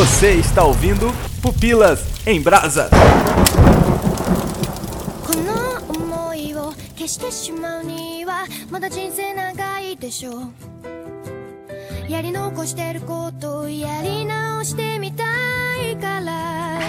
[0.00, 1.12] Você está ouvindo
[1.42, 2.90] Pupilas em Brasa.
[5.26, 5.80] この
[6.30, 15.24] 想いを消してしまうにはまだ人生長いでしょうやり残してることをやり直してみた
[15.82, 16.80] いから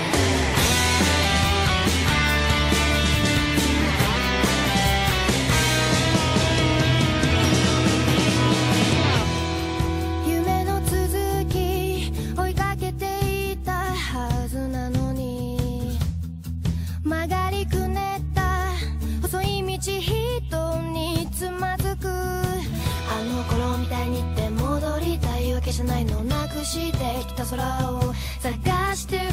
[27.41, 29.23] た空を探してる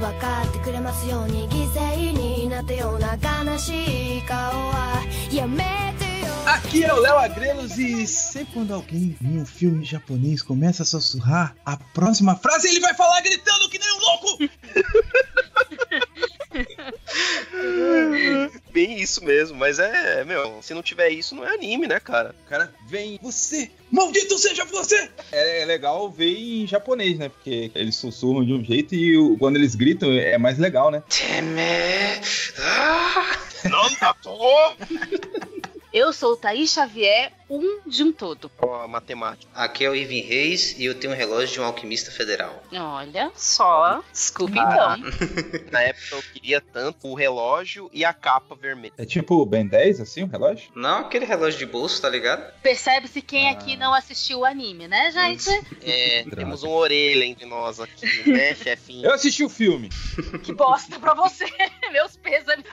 [0.00, 10.82] 分かってくれますように犠牲になったような悲しい顔はやめてよ Aqui é o Léo Agrelos e sempre quando alguém em um filme japonês começa
[10.82, 14.38] a sussurrar, a próxima frase ele vai falar gritando que nem um louco!
[18.79, 22.33] Bem isso mesmo, mas é, meu, se não tiver isso, não é anime, né, cara?
[22.45, 25.09] O cara vem, você, maldito seja você!
[25.33, 27.27] É, é legal ver em japonês, né?
[27.27, 31.03] Porque eles sussurram de um jeito e o- quando eles gritam é mais legal, né?
[33.69, 34.13] Não, tá
[35.91, 38.51] Eu sou o Thaís Xavier, um de um todo.
[38.61, 39.51] Ó, a matemática.
[39.55, 42.61] Aqui é o Ivan Reis e eu tenho um relógio de um alquimista federal.
[42.71, 44.95] Olha só, desculpe Ah.
[44.99, 45.61] então.
[45.71, 48.93] Na época eu queria tanto o relógio e a capa vermelha.
[48.99, 50.69] É tipo Ben 10, assim, o relógio?
[50.75, 52.53] Não aquele relógio de bolso, tá ligado?
[52.61, 55.49] Percebe-se quem aqui não assistiu o anime, né, gente?
[55.81, 59.05] É, temos um orelha entre nós aqui, né, chefinho?
[59.05, 59.89] Eu assisti o filme.
[60.43, 61.45] Que bosta pra você.
[61.91, 62.65] Meus pêsames.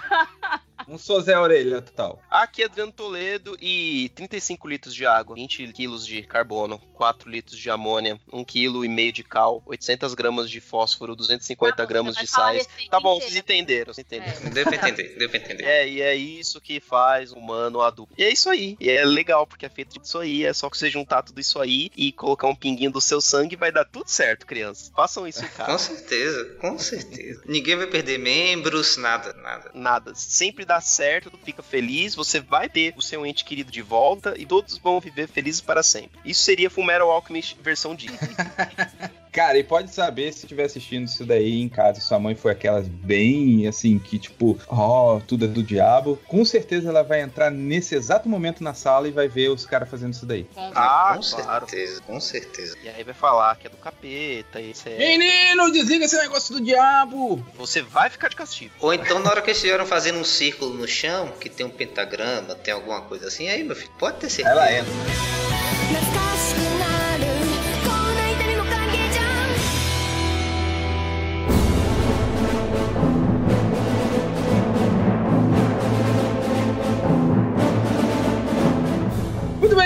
[0.88, 2.22] Um sou Zé Orelha total.
[2.30, 7.58] Aqui é Adriano Toledo e 35 litros de água, 20 quilos de carbono, 4 litros
[7.58, 11.88] de amônia, 1 quilo e meio de cal, 800 gramas de fósforo, 250 Tá bom,
[11.88, 12.66] gramas de sais.
[12.68, 14.50] receita Tá bom, vocês entenderam, vocês entenderam.
[14.50, 15.64] Deu pra entender, deu pra entender.
[15.64, 18.14] É, e é isso que faz o humano adulto.
[18.16, 18.76] E é isso aí.
[18.78, 20.44] E é legal, porque é feito disso aí.
[20.44, 23.56] É só que você juntar tudo isso aí e colocar um pinguinho do seu sangue
[23.56, 24.92] vai dar tudo certo, crianças.
[24.94, 25.78] Façam isso em Com casa.
[25.78, 27.42] certeza, com certeza.
[27.44, 29.70] Ninguém vai perder membros, nada, nada.
[29.74, 30.14] Nada.
[30.14, 34.34] Sempre dá certo, tu fica feliz, você vai ter o seu ente querido de volta
[34.36, 36.18] e todos vão viver felizes para sempre.
[36.24, 38.18] Isso seria Fullmetal Alchemist versão Disney.
[39.36, 42.88] Cara, e pode saber se estiver assistindo isso daí em casa, sua mãe foi aquelas
[42.88, 46.18] bem assim, que tipo, ó, tudo é do diabo.
[46.26, 49.90] Com certeza ela vai entrar nesse exato momento na sala e vai ver os caras
[49.90, 50.46] fazendo isso daí.
[50.56, 51.68] Ah, com claro.
[51.68, 52.78] certeza, com certeza.
[52.82, 54.96] E aí vai falar que é do capeta, isso é...
[54.96, 57.44] Menino, desliga esse negócio do diabo!
[57.58, 58.72] Você vai ficar de castigo.
[58.80, 61.70] Ou então na hora que eles estiveram fazendo um círculo no chão, que tem um
[61.70, 64.56] pentagrama, tem alguma coisa assim, aí meu filho, pode ter certeza.
[64.58, 64.92] Ela entra.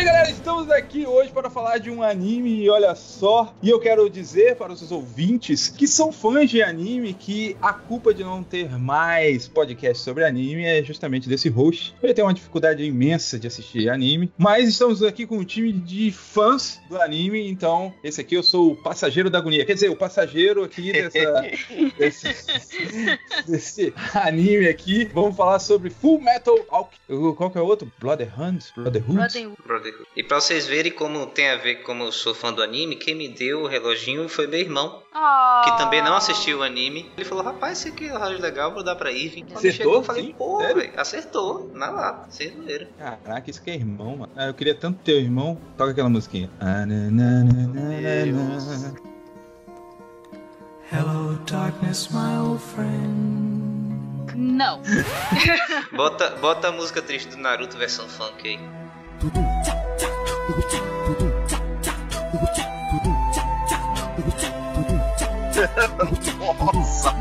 [0.00, 0.30] Bem, galera,
[0.60, 4.56] estamos aqui hoje para falar de um anime e olha só, e eu quero dizer
[4.56, 9.48] para os ouvintes que são fãs de anime que a culpa de não ter mais
[9.48, 11.94] podcast sobre anime é justamente desse host.
[12.02, 16.12] Ele tem uma dificuldade imensa de assistir anime, mas estamos aqui com um time de
[16.12, 19.96] fãs do anime, então esse aqui eu sou o passageiro da agonia, quer dizer, o
[19.96, 21.42] passageiro aqui dessa,
[21.96, 25.06] desse, desse anime aqui.
[25.14, 27.36] Vamos falar sobre Full Metal Alchemist.
[27.36, 27.90] Qual que é o outro?
[27.98, 28.66] Brotherhood?
[28.76, 29.56] Brotherhood?
[29.64, 30.06] Brotherhood.
[30.14, 33.14] E pra vocês verem como tem a ver como eu sou fã do anime, quem
[33.14, 35.62] me deu o reloginho foi meu irmão, Ah.
[35.64, 37.08] que também não assistiu o anime.
[37.16, 39.44] Ele falou, rapaz, esse aqui é um relógio legal, vou dar pra Irving.
[39.44, 39.72] Quando Acertou?
[39.76, 40.34] chegou, eu falei, Sim?
[40.36, 40.58] pô,
[40.96, 42.88] acertou, na lata, sem zoeira.
[42.98, 44.32] Caraca, isso que é irmão, mano.
[44.34, 45.60] Ah, eu queria tanto ter um irmão.
[45.78, 46.50] Toca aquela musiquinha.
[46.58, 48.94] Ah, na, na, na.
[50.90, 54.34] Hello, darkness, my old friend.
[54.34, 54.82] Não.
[55.94, 58.79] Bota, bota a música triste do Naruto versão funk aí.
[66.72, 67.14] Nossa,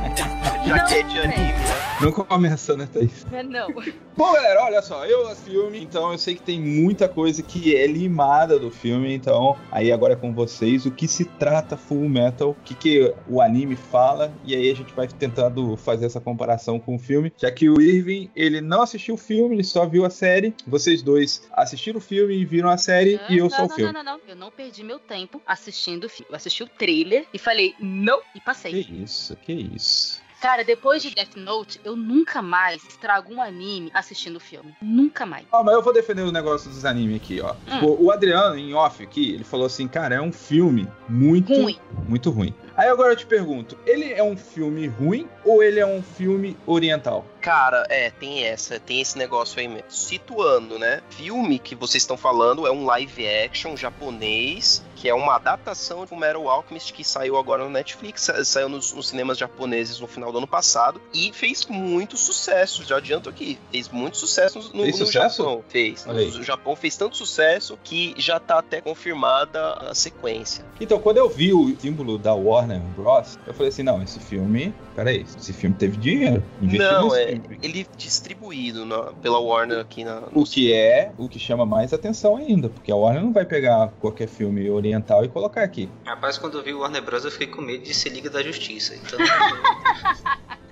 [0.65, 1.68] já que é de anime, né?
[2.01, 3.25] Não começa, né, Thaís?
[3.47, 3.67] Não.
[4.15, 7.41] Bom, galera, olha só, eu assisti o filme, então eu sei que tem muita coisa
[7.41, 11.77] que é limada do filme, então aí agora é com vocês o que se trata
[11.77, 16.05] Full Metal, o que, que o anime fala, e aí a gente vai tentando fazer
[16.05, 19.63] essa comparação com o filme, já que o Irving, ele não assistiu o filme, ele
[19.63, 23.45] só viu a série, vocês dois assistiram o filme e viram a série, e eu
[23.45, 23.93] não, só o não, filme.
[23.93, 24.19] não, não, não.
[24.27, 26.27] Eu não perdi meu tempo assistindo o filme.
[26.29, 28.87] Eu assisti o trailer e falei não e Que passei.
[29.03, 30.21] isso, que isso.
[30.41, 34.73] Cara, depois de Death Note, eu nunca mais estrago um anime assistindo o filme.
[34.81, 35.45] Nunca mais.
[35.51, 37.53] Ó, mas eu vou defender o negócio dos animes aqui, ó.
[37.67, 37.85] Hum.
[37.85, 41.77] O, o Adriano, em off aqui, ele falou assim, cara, é um filme muito Ruim.
[42.07, 42.53] muito ruim.
[42.77, 46.55] Aí agora eu te pergunto, ele é um filme ruim ou ele é um filme
[46.65, 47.25] oriental?
[47.49, 49.85] Cara, é, tem essa, tem esse negócio aí mesmo.
[49.89, 51.01] Situando, né?
[51.09, 56.13] Filme que vocês estão falando é um live action japonês, que é uma adaptação de
[56.13, 60.05] um Metal Alchemist que saiu agora no Netflix, sa- saiu nos, nos cinemas japoneses no
[60.07, 62.83] final do ano passado e fez muito sucesso.
[62.83, 65.37] Já adianto aqui, fez muito sucesso no, Fez no sucesso?
[65.41, 65.63] Japão.
[65.67, 66.05] Fez.
[66.05, 70.63] O Japão fez tanto sucesso que já tá até confirmada a sequência.
[70.79, 74.73] Então, quando eu vi o símbolo da Warner Bros, eu falei assim, não, esse filme,
[74.95, 76.43] peraí, esse filme teve dinheiro.
[76.61, 77.38] Não, é.
[77.61, 80.23] Ele distribuído na- pela Warner aqui na.
[80.33, 83.89] O que é o que chama mais atenção ainda, porque a Warner não vai pegar
[83.99, 85.89] qualquer filme oriental e colocar aqui.
[86.05, 88.41] Rapaz, quando eu vi o Warner Bros, eu fiquei com medo de ser Liga da
[88.43, 88.95] Justiça.
[88.95, 89.19] Então,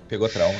[0.08, 0.58] Pegou trauma.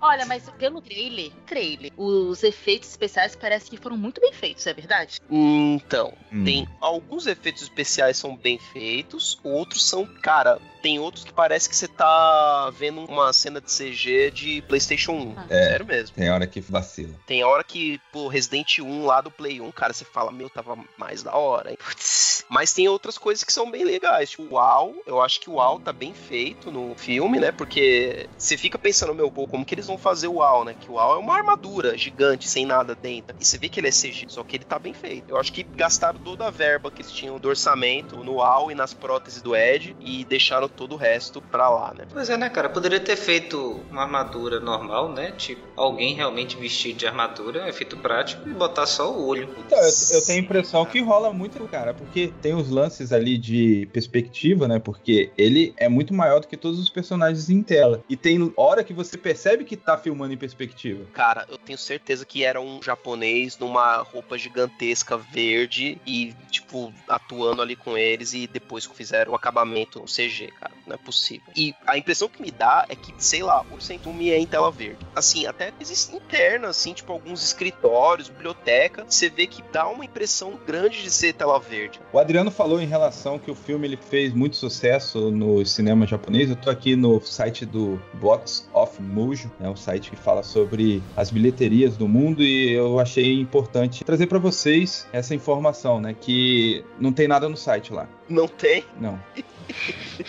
[0.00, 4.74] Olha, mas pelo trailer, trailer, os efeitos especiais parecem que foram muito bem feitos, é
[4.74, 5.20] verdade?
[5.30, 6.42] Então, Hum.
[6.44, 11.74] tem alguns efeitos especiais são bem feitos, outros são, cara, tem outros que parece que
[11.74, 15.34] você tá vendo uma cena de CG de PlayStation 1.
[15.36, 15.46] Ah.
[15.50, 15.70] É.
[15.70, 16.14] Sério mesmo.
[16.14, 17.12] Tem hora que vacila.
[17.26, 20.78] Tem hora que, pô, Resident 1 lá do Play 1, cara, você fala, meu, tava
[20.96, 21.78] mais da hora, hein?
[21.84, 22.36] Putz.
[22.48, 24.30] Mas tem outras coisas que são bem legais.
[24.30, 27.50] Tipo, o UAU, eu acho que o UAU tá bem feito no filme, né?
[27.50, 30.76] Porque você fica pensando, meu, pô, como que eles vão fazer o UAU, né?
[30.78, 33.36] Que o UAU é uma armadura gigante, sem nada dentro.
[33.40, 35.30] E você vê que ele é CG, só que ele tá bem feito.
[35.30, 38.74] Eu acho que gastaram toda a verba que eles tinham do orçamento no UAU e
[38.74, 42.04] nas próteses do Ed e deixaram todo o resto pra lá, né?
[42.12, 42.68] pois é, né, cara?
[42.68, 45.32] Poderia ter feito uma armadura normal, né?
[45.32, 49.48] Tipo, alguém realmente vestido de armadura, efeito prático, e botar só o olho.
[49.58, 53.38] Então, eu, eu tenho a impressão que rola muito, cara, porque tem os lances ali
[53.38, 54.78] de perspectiva, né?
[54.78, 58.04] Porque ele é muito maior do que todos os personagens em tela.
[58.08, 61.06] E tem hora que você percebe que tá filmando em perspectiva.
[61.12, 67.62] Cara, eu tenho certeza que era um japonês numa roupa gigantesca verde e, tipo, atuando
[67.62, 70.65] ali com eles e depois que fizeram o acabamento no CG, cara.
[70.86, 71.46] Não é possível.
[71.56, 74.70] E a impressão que me dá é que, sei lá, o Sentume é em tela
[74.70, 74.98] verde.
[75.14, 80.58] Assim, até coisas internas, assim, tipo alguns escritórios, biblioteca, você vê que dá uma impressão
[80.66, 82.00] grande de ser tela verde.
[82.12, 86.50] O Adriano falou em relação que o filme ele fez muito sucesso no cinema japonês.
[86.50, 91.02] Eu tô aqui no site do Box of Mojo, é um site que fala sobre
[91.16, 96.14] as bilheterias do mundo e eu achei importante trazer pra vocês essa informação, né?
[96.18, 98.08] Que não tem nada no site lá.
[98.28, 98.84] Não tem?
[99.00, 99.20] Não.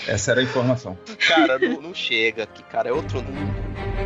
[0.07, 0.97] Essa era a informação.
[1.27, 2.89] Cara, não, não chega aqui, cara.
[2.89, 3.53] É outro mundo.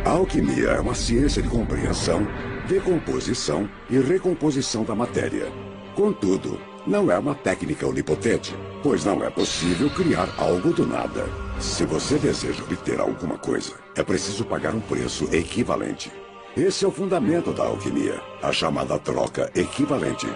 [0.04, 2.26] A alquimia é uma ciência de compreensão,
[2.68, 5.46] decomposição e recomposição da matéria.
[5.94, 11.26] Contudo, não é uma técnica onipotente, pois não é possível criar algo do nada.
[11.60, 16.10] Se você deseja obter alguma coisa, é preciso pagar um preço equivalente.
[16.56, 20.26] Esse é o fundamento da alquimia, a chamada troca equivalente.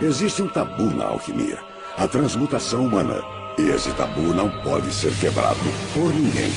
[0.00, 1.58] Existe um tabu na alquimia,
[1.96, 3.22] a transmutação humana.
[3.58, 5.58] E esse tabu não pode ser quebrado
[5.92, 6.50] por ninguém.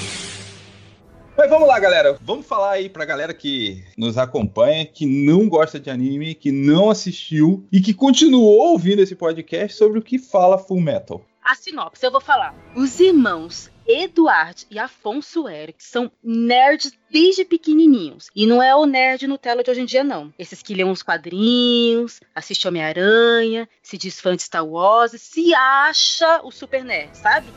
[1.38, 2.18] Mas vamos lá, galera.
[2.22, 6.90] Vamos falar aí pra galera que nos acompanha, que não gosta de anime, que não
[6.90, 11.22] assistiu e que continuou ouvindo esse podcast sobre o que fala Full Metal.
[11.44, 12.56] A sinopse, eu vou falar.
[12.74, 18.30] Os irmãos Eduard e Afonso Eric são nerds desde pequenininhos.
[18.36, 20.34] E não é o nerd Nutella de hoje em dia, não.
[20.38, 26.42] Esses que lêem os quadrinhos, assiste Homem-Aranha, se diz fã de Star Wars, se acha
[26.44, 27.48] o super nerd, sabe?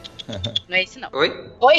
[0.69, 1.09] Não é esse, não.
[1.13, 1.51] Oi?
[1.59, 1.77] Oi?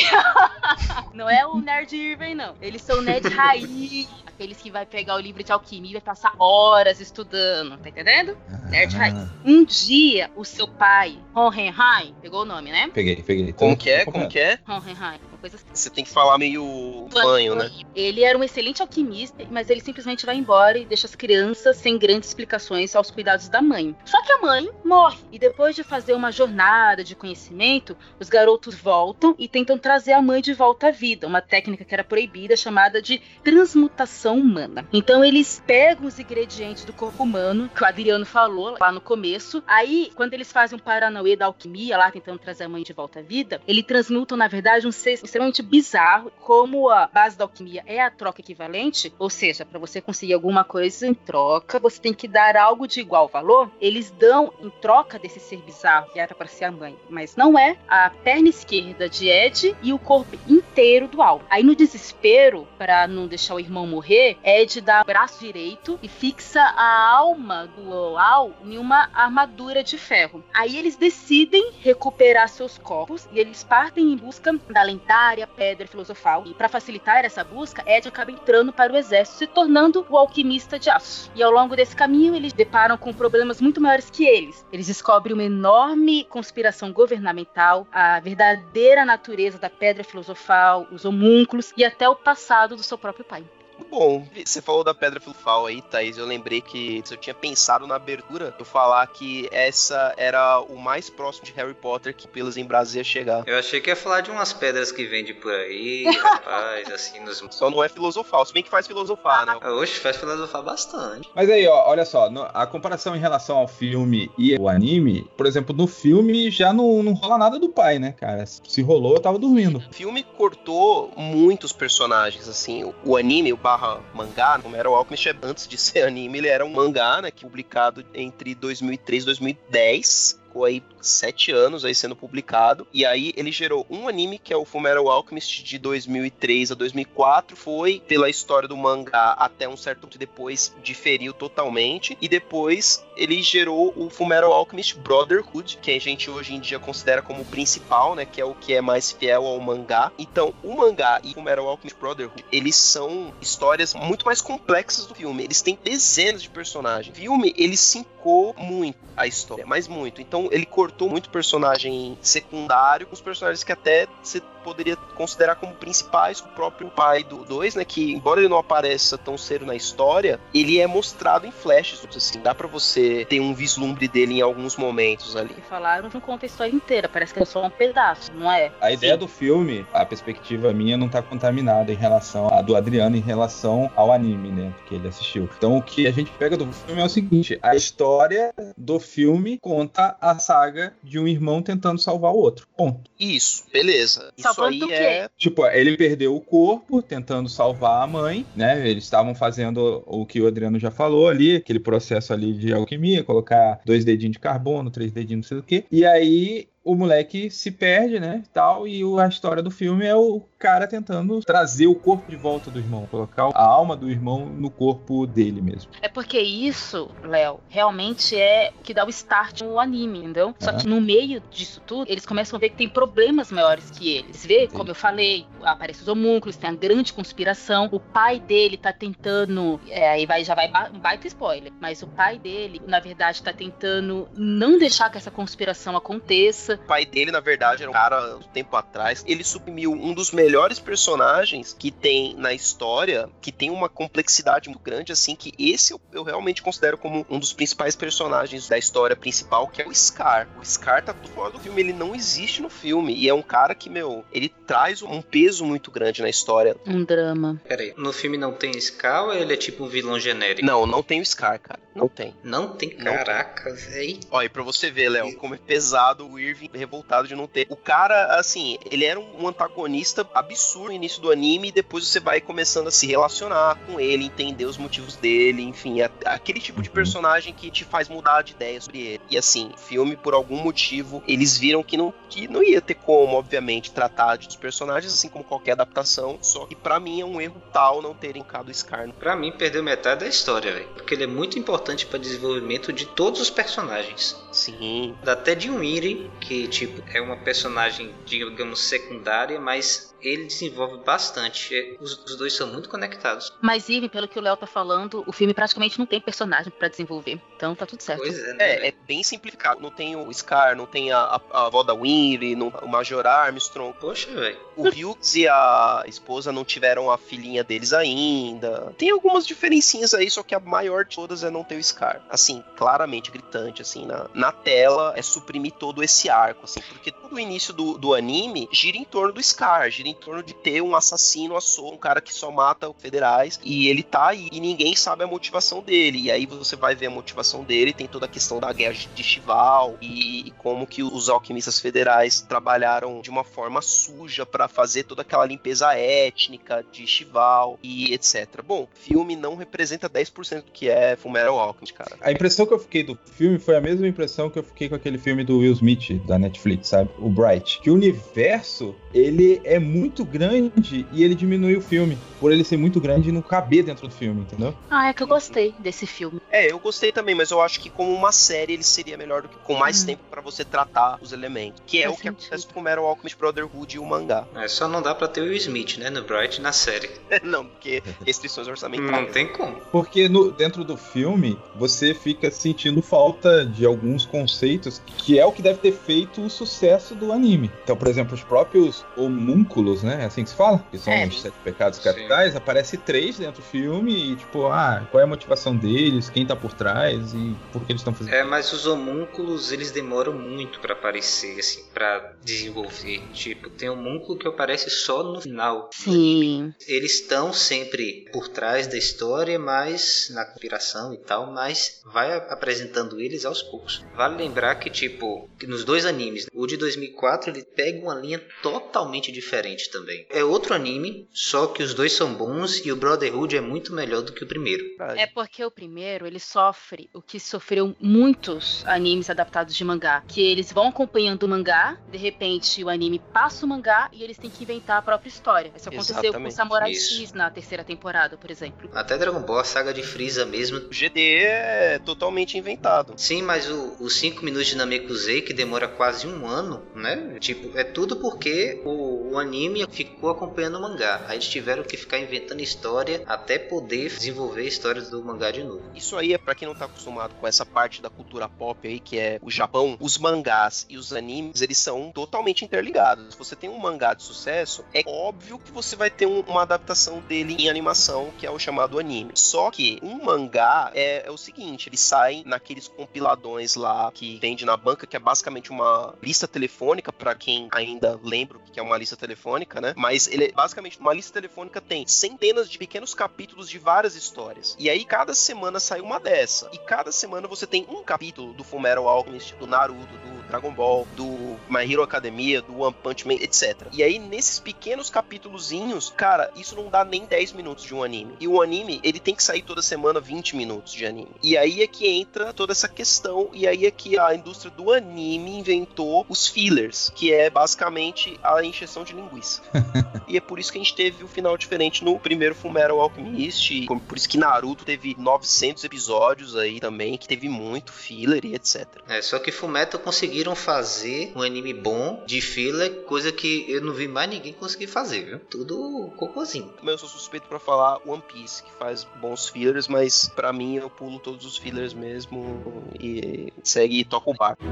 [1.14, 2.56] não é o nerd Irving, não.
[2.60, 4.10] Eles são nerd raiz.
[4.26, 7.78] Aqueles que vai pegar o livro de alquimia e vai passar horas estudando.
[7.78, 8.38] Tá entendendo?
[8.70, 9.16] Nerd raiz.
[9.46, 12.90] Um dia, o seu pai, Hohenheim, pegou o nome, né?
[12.94, 13.54] Peguei, peguei.
[13.54, 14.06] Como que é?
[14.06, 14.39] Como que é?
[14.68, 15.66] Hohenheim, uma coisa assim.
[15.74, 17.70] Você tem que falar meio banho, né?
[17.96, 21.98] Ele era um excelente alquimista, mas ele simplesmente vai embora e deixa as crianças sem
[21.98, 23.96] grandes explicações aos cuidados da mãe.
[24.06, 28.76] Só que a mãe morre, e depois de fazer uma jornada de conhecimento, os garotos
[28.76, 32.56] voltam e tentam trazer a mãe de volta à vida, uma técnica que era proibida
[32.56, 34.88] chamada de transmutação humana.
[34.92, 39.64] Então eles pegam os ingredientes do corpo humano, que o Adriano falou lá no começo,
[39.66, 43.20] aí quando eles fazem um paranauê da alquimia lá tentando trazer a mãe de volta
[43.20, 47.84] à vida, eles transmutam na verdade um ser extremamente bizarro, como a base da alquimia
[47.86, 52.14] é a troca equivalente, ou seja, para você conseguir alguma coisa em troca, você tem
[52.14, 53.72] que dar algo de igual valor.
[53.80, 57.58] Eles dão em troca desse ser bizarro que era para ser a mãe, mas não
[57.58, 61.42] é a perna esquerda de Ed e o corpo inteiro do Al.
[61.50, 66.08] Aí no desespero, para não deixar o irmão morrer, Ed dá o braço direito e
[66.08, 70.44] fixa a alma do Al em uma armadura de ferro.
[70.54, 75.19] Aí eles decidem recuperar seus corpos e eles partem em busca da lendária
[75.56, 76.44] pedra filosofal.
[76.46, 80.80] E para facilitar essa busca, Ed acaba entrando para o exército, se tornando o alquimista
[80.80, 81.32] de aço.
[81.36, 84.66] E ao longo desse caminho, eles deparam com problemas muito maiores que eles.
[84.72, 91.84] Eles descobrem uma enorme conspiração governamental, a verdadeira natureza da pedra filosofal, os homúnculos e
[91.84, 93.44] até o passado do seu próprio pai.
[93.90, 96.18] Bom, você falou da Pedra Filosofal aí, Thaís.
[96.18, 101.10] Eu lembrei que eu tinha pensado na abertura eu falar que essa era o mais
[101.10, 103.44] próximo de Harry Potter que pelos em Brasília chegar.
[103.48, 107.44] Eu achei que ia falar de umas pedras que vende por aí, rapaz, assim, nos.
[107.52, 109.56] Só não é filosofal, se bem que faz filosofar, né?
[109.72, 111.30] Oxe, faz filosofar bastante.
[111.36, 115.28] Mas aí, ó, olha só, no- a comparação em relação ao filme e o anime,
[115.36, 118.46] por exemplo, no filme já não, não rola nada do pai, né, cara?
[118.46, 119.78] Se rolou, eu tava dormindo.
[119.90, 122.84] O filme cortou muitos personagens, assim.
[122.84, 123.79] O, o anime, o barra
[124.14, 127.32] mangá, como era o Alchemist, antes de ser anime, ele era um mangá, né?
[127.32, 130.40] Que publicado entre 2003 e 2010.
[130.46, 132.88] Ficou aí sete anos aí sendo publicado.
[132.92, 137.56] E aí ele gerou um anime, que é o Fullmetal Alchemist, de 2003 a 2004.
[137.56, 142.18] Foi pela história do mangá até um certo ponto depois diferiu totalmente.
[142.20, 147.22] E depois ele gerou o Fullmetal Alchemist Brotherhood, que a gente hoje em dia considera
[147.22, 148.26] como o principal, né?
[148.26, 150.10] Que é o que é mais fiel ao mangá.
[150.18, 155.14] Então, o mangá e o Fullmetal Alchemist Brotherhood, eles são histórias muito mais complexas do
[155.14, 155.44] filme.
[155.44, 157.14] Eles têm dezenas de personagens.
[157.14, 160.22] O filme, ele sincou muito a história, mas muito.
[160.22, 165.74] Então, ele cortou muito personagem secundário, com os personagens que até você poderia considerar como
[165.74, 169.76] principais, o próprio pai do 2, né, que embora ele não apareça tão cedo na
[169.76, 174.42] história, ele é mostrado em flashes, assim, dá pra você ter um vislumbre dele em
[174.42, 175.54] alguns momentos ali.
[175.54, 178.72] Que falaram não conta a história inteira, parece que é só um pedaço, não é?
[178.82, 179.20] A ideia Sim.
[179.20, 183.92] do filme, a perspectiva minha não tá contaminada em relação a do Adriano em relação
[183.96, 184.74] ao anime, né?
[184.78, 185.50] Porque ele assistiu.
[185.58, 189.58] Então o que a gente pega do filme é o seguinte: a história do filme
[189.58, 192.68] conta a saga de um irmão tentando salvar o outro.
[192.76, 193.10] Ponto.
[193.20, 194.32] Isso, beleza.
[194.38, 194.94] Isso Salvando aí quê?
[194.94, 198.88] é Tipo, ele perdeu o corpo tentando salvar a mãe, né?
[198.88, 203.24] Eles estavam fazendo o que o Adriano já falou ali, aquele processo ali de alquimia,
[203.24, 205.84] colocar dois dedinhos de carbono, três dedinhos não sei o quê.
[205.92, 210.42] E aí o moleque se perde, né, tal, e a história do filme é o
[210.58, 214.72] cara tentando trazer o corpo de volta do irmão, colocar a alma do irmão no
[214.72, 215.92] corpo dele mesmo.
[216.02, 220.54] É porque isso, Léo, realmente é o que dá o start no anime, entendeu?
[220.60, 220.80] Só Aham.
[220.80, 224.46] que no meio disso tudo, eles começam a ver que tem problemas maiores que eles.
[224.46, 227.90] Vê, como eu falei, aparecem os homúnculos, tem a grande conspiração.
[227.92, 229.80] O pai dele tá tentando.
[229.88, 231.72] É, aí vai, já vai um baita spoiler.
[231.80, 236.79] Mas o pai dele, na verdade, tá tentando não deixar que essa conspiração aconteça.
[236.84, 239.24] O pai dele, na verdade, era um cara um tempo atrás.
[239.28, 244.82] Ele suprimiu um dos melhores personagens que tem na história, que tem uma complexidade muito
[244.82, 249.16] grande, assim, que esse eu, eu realmente considero como um dos principais personagens da história
[249.16, 250.48] principal, que é o Scar.
[250.60, 253.16] O Scar tá fora do filme, ele não existe no filme.
[253.16, 256.76] E é um cara que, meu, ele traz um peso muito grande na história.
[256.86, 257.62] Um drama.
[257.68, 260.66] Pera aí, no filme não tem Scar ou ele é tipo um vilão genérico?
[260.66, 261.80] Não, não tem o Scar, cara.
[261.96, 262.36] Não tem.
[262.44, 262.90] Não tem?
[262.92, 264.20] Caraca, véi.
[264.32, 267.68] Olha, e pra você ver, Léo, como é pesado o Irving revoltado de não ter.
[267.70, 272.20] O cara, assim, ele era um antagonista absurdo no início do anime e depois você
[272.20, 276.82] vai começando a se relacionar com ele, entender os motivos dele, enfim, é aquele tipo
[276.82, 276.96] de Uhum.
[276.96, 279.22] personagem que te faz mudar de ideia sobre ele.
[279.30, 282.96] E assim, o filme, por algum motivo, eles viram que não, que não ia ter
[282.96, 287.40] como, obviamente, tratar dos personagens assim como qualquer adaptação, só que pra mim é um
[287.40, 289.12] erro tal não terem cada o Scar.
[289.14, 290.88] Pra mim, perdeu metade da história, velho.
[290.94, 294.36] Porque ele é muito importante para desenvolvimento de todos os personagens.
[294.52, 300.98] Sim, Até de um Iri, que tipo é uma personagem, digamos, secundária, mas ele desenvolve
[301.04, 301.74] bastante.
[301.76, 303.54] É, Os, os dois são muito conectados.
[303.62, 306.88] Mas, Ivan, pelo que o Léo tá falando, o filme praticamente não tem personagem pra
[306.90, 307.40] desenvolver.
[307.56, 308.20] Então tá tudo certo.
[308.20, 308.58] Pois é, né?
[308.60, 309.80] É, é bem simplificado.
[309.82, 313.26] Não tem o Scar, não tem a, a, a avó da Winry, não- o Major
[313.26, 313.96] Armstrong.
[314.00, 314.60] Poxa, velho.
[314.76, 318.94] O Hughes e a esposa não tiveram a filhinha deles ainda.
[318.98, 322.22] Tem algumas diferencinhas aí, só que a maior de todas é não ter o Scar.
[322.30, 327.36] Assim, claramente gritante, assim, na, na tela, é suprimir todo esse arco, assim, porque todo
[327.36, 330.82] o início do, do anime gira em torno do Scar, gira em torno de ter
[330.82, 335.24] um assassino um cara que só mata federais, e ele tá aí, e ninguém sabe
[335.24, 336.24] a motivação dele.
[336.24, 339.24] E aí você vai ver a motivação dele, tem toda a questão da guerra de
[339.24, 345.22] Chival, e, como que os alquimistas federais trabalharam de uma forma suja pra fazer toda
[345.22, 348.62] aquela limpeza étnica de Chival e etc.
[348.66, 352.18] Bom, filme não representa 10% do que é Fullmetal Alchemist, cara.
[352.22, 354.96] A impressão que eu fiquei do filme foi a mesma impressão que eu fiquei com
[354.96, 357.10] aquele filme do Will Smith, da Netflix, sabe?
[357.20, 357.80] O Bright.
[357.82, 362.18] Que o universo, ele é muito grande e ele diminui o filme.
[362.40, 364.74] Por ele ser muito grande e não caber dentro do filme, entendeu?
[364.90, 366.40] Ah, é que eu gostei desse filme.
[366.50, 369.50] É, eu gostei também, mas eu acho que como uma série ele seria melhor do
[369.50, 370.06] que com mais Hum.
[370.06, 371.82] tempo pra você tratar os elementos.
[371.86, 372.44] Que é Faz o que sentido.
[372.46, 374.48] acontece com o Metal Alchemist Brotherhood e o mangá.
[374.56, 377.10] É, só não dá pra ter o Will Smith, né, no Bright na série.
[377.44, 379.22] Não, porque restrições orçamentárias.
[379.26, 379.76] Não tem como.
[379.92, 385.52] Porque no- dentro do filme, você fica sentindo falta de alguns conceitos que é o
[385.52, 387.72] que deve ter feito o sucesso do anime.
[387.84, 390.24] Então, por exemplo, os próprios homúnculos, né?
[390.24, 390.80] É assim que se fala?
[390.92, 391.28] Que são É.
[391.28, 392.04] os sete pecados Sim.
[392.06, 392.56] capitais.
[392.56, 396.56] Aparece três dentro do filme e, tipo, ah, qual é a motivação deles, quem tá
[396.56, 398.34] por trás e por que eles estão fazendo.
[398.34, 403.22] É, mas os homúnculos, eles demoram muito pra aparecer, assim, pra desenvolver.
[403.34, 405.90] Tipo, tem homúnculo que aparece só no final.
[405.94, 406.74] Sim.
[406.88, 413.20] Eles estão sempre por trás da história, mas na conspiração e tal, mas vai apresentando
[413.20, 414.06] eles aos poucos.
[414.16, 418.42] Vale lembrar que, tipo, que nos dois animes, o de 2004 ele pega uma linha
[418.62, 420.26] totalmente diferente também.
[420.30, 424.22] É outro anime, só que os dois são bons e o Brotherhood é muito melhor
[424.22, 424.84] do que o primeiro.
[425.16, 430.24] É porque o primeiro, ele sofre o que sofreu muitos animes adaptados de mangá.
[430.28, 434.38] Que eles vão acompanhando o mangá, de repente o anime passa o mangá e eles
[434.38, 435.72] têm que inventar a própria história.
[435.76, 436.54] Isso aconteceu com Exatamente.
[436.56, 437.22] Samurai Isso.
[437.22, 438.90] X na terceira temporada, por exemplo.
[438.94, 443.14] Até Dragon Ball, a saga de Freeza mesmo, O GD é totalmente inventado.
[443.18, 447.36] Sim, mas o- os 5 minutos de Namekusei, que demora quase um ano, né?
[447.42, 451.26] Tipo, é tudo porque o, o anime ficou acompanhando o mangá.
[451.28, 455.62] Aí eles tiveram que ficar inventando história até poder desenvolver a história do mangá de
[455.62, 455.82] novo.
[455.94, 458.98] Isso aí é pra quem não tá acostumado com essa parte da cultura pop aí,
[459.02, 463.34] que é o Japão, os mangás e os animes, eles são totalmente interligados.
[463.34, 466.62] Se você tem um mangá de sucesso, é óbvio que você vai ter um- uma
[466.62, 469.32] adaptação dele em animação, que é o chamado anime.
[469.36, 474.64] Só que um mangá é, é o seguinte, ele sai naqueles compiladões lá que vende
[474.64, 475.89] na banca, que é basicamente uma
[476.22, 479.94] lista telefônica, pra quem ainda lembra o que é uma lista telefônica, né?
[479.96, 484.76] Mas ele é basicamente uma lista telefônica tem centenas de pequenos capítulos de várias histórias.
[484.80, 486.70] E aí cada semana sai uma dessa.
[486.74, 491.08] E cada semana você tem um capítulo do Fullmetal Alchemist, do Naruto, do Dragon Ball,
[491.16, 491.26] do
[491.70, 493.88] My Hero Academia, do One Punch Man, etc.
[493.92, 498.36] E aí nesses pequenos capítulozinhos, cara, isso não dá nem 10 minutos de um anime.
[498.40, 501.32] E o anime, ele tem que sair toda semana 20 minutos de anime.
[501.44, 504.92] E aí é que entra toda essa questão e aí é que a indústria do
[504.92, 505.79] anime inventou
[506.28, 509.62] os fillers, que é basicamente a encheção de linguiça.
[510.30, 513.74] E é por isso que a gente teve o final diferente no primeiro Fullmetal Alchemist.
[513.74, 518.54] e Por isso que Naruto teve 900 episódios aí também, que teve muito filler e
[518.54, 518.86] etc.
[519.08, 523.92] É, só que Fullmetal conseguiram fazer um anime bom de filler, coisa que eu não
[523.92, 525.40] vi mais ninguém conseguir fazer, viu?
[525.40, 526.72] Tudo cocôzinho.
[526.84, 530.76] Mas eu sou suspeito pra falar One Piece, que faz bons fillers, mas pra mim
[530.76, 534.64] eu pulo todos os fillers mesmo e segue e toca o barco.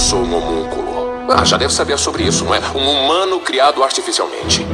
[0.00, 1.30] Sou um homúnculo.
[1.30, 2.60] Ah, já deve saber sobre isso, não é?
[2.74, 4.66] Um humano criado artificialmente.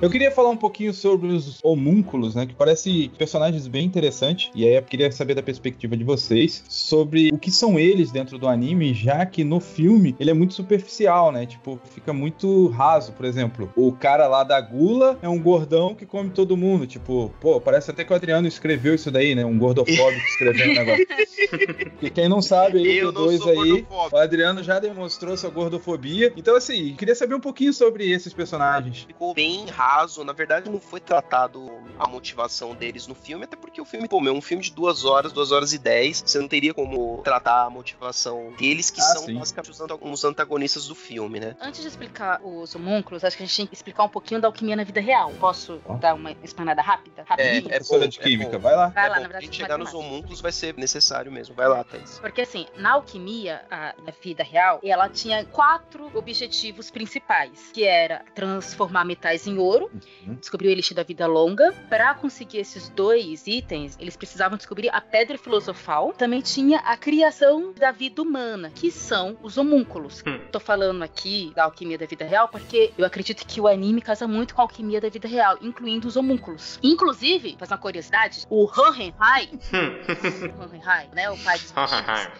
[0.00, 2.46] Eu queria falar um pouquinho sobre os homúnculos, né?
[2.46, 4.48] Que parece personagens bem interessantes.
[4.54, 8.38] E aí eu queria saber da perspectiva de vocês sobre o que são eles dentro
[8.38, 11.46] do anime, já que no filme ele é muito superficial, né?
[11.46, 13.10] Tipo, fica muito raso.
[13.12, 16.86] Por exemplo, o cara lá da gula é um gordão que come todo mundo.
[16.86, 19.44] Tipo, pô, parece até que o Adriano escreveu isso daí, né?
[19.44, 21.06] Um gordofóbico escrevendo negócio.
[22.00, 24.16] E quem não sabe aí, Eu dois aí, gordofóbico.
[24.16, 26.32] o Adriano já demonstrou sua gordofobia.
[26.36, 29.04] Então, assim, queria saber um pouquinho sobre esses personagens.
[29.04, 29.87] ficou bem raso.
[30.24, 31.66] Na verdade, não foi tratado
[31.98, 34.70] a motivação deles no filme, até porque o filme, pô, meu, é um filme de
[34.70, 36.22] duas horas, duas horas e dez.
[36.24, 39.38] Você não teria como tratar a motivação deles, que Ah, são sim.
[39.38, 41.56] basicamente os, anta- os antagonistas do filme, né?
[41.60, 44.48] Antes de explicar os homúnculos, acho que a gente tem que explicar um pouquinho da
[44.48, 45.32] alquimia na vida real.
[45.40, 45.94] Posso Ó.
[45.94, 47.24] dar uma explanada rápida?
[47.26, 47.62] Rapidinho?
[47.62, 48.64] Professora bom, de química, bom.
[48.64, 48.88] vai lá.
[48.88, 51.54] Vai é lá, bom, na verdade, a gente chegar nos homúnculos vai ser necessário mesmo.
[51.54, 52.18] Vai lá, Thaís.
[52.18, 58.22] Porque assim, na alquimia, a, na vida real, ela tinha quatro objetivos principais, que era
[58.34, 60.34] transformar metais em ouro, Uhum.
[60.34, 61.72] descobrir o elixir da vida longa.
[61.88, 66.12] Para conseguir esses dois itens, eles precisavam descobrir a pedra filosofal.
[66.12, 70.22] Também tinha a criação da vida humana, que são os homúnculos.
[70.26, 70.40] Hum.
[70.50, 74.26] Tô falando aqui da alquimia da vida real porque eu acredito que o anime casa
[74.26, 76.78] muito com a alquimia da vida real, incluindo os homúnculos.
[76.82, 79.58] Inclusive, faz uma curiosidade, o Hohenheim,
[80.58, 81.72] Hohenheim, né, o pai dos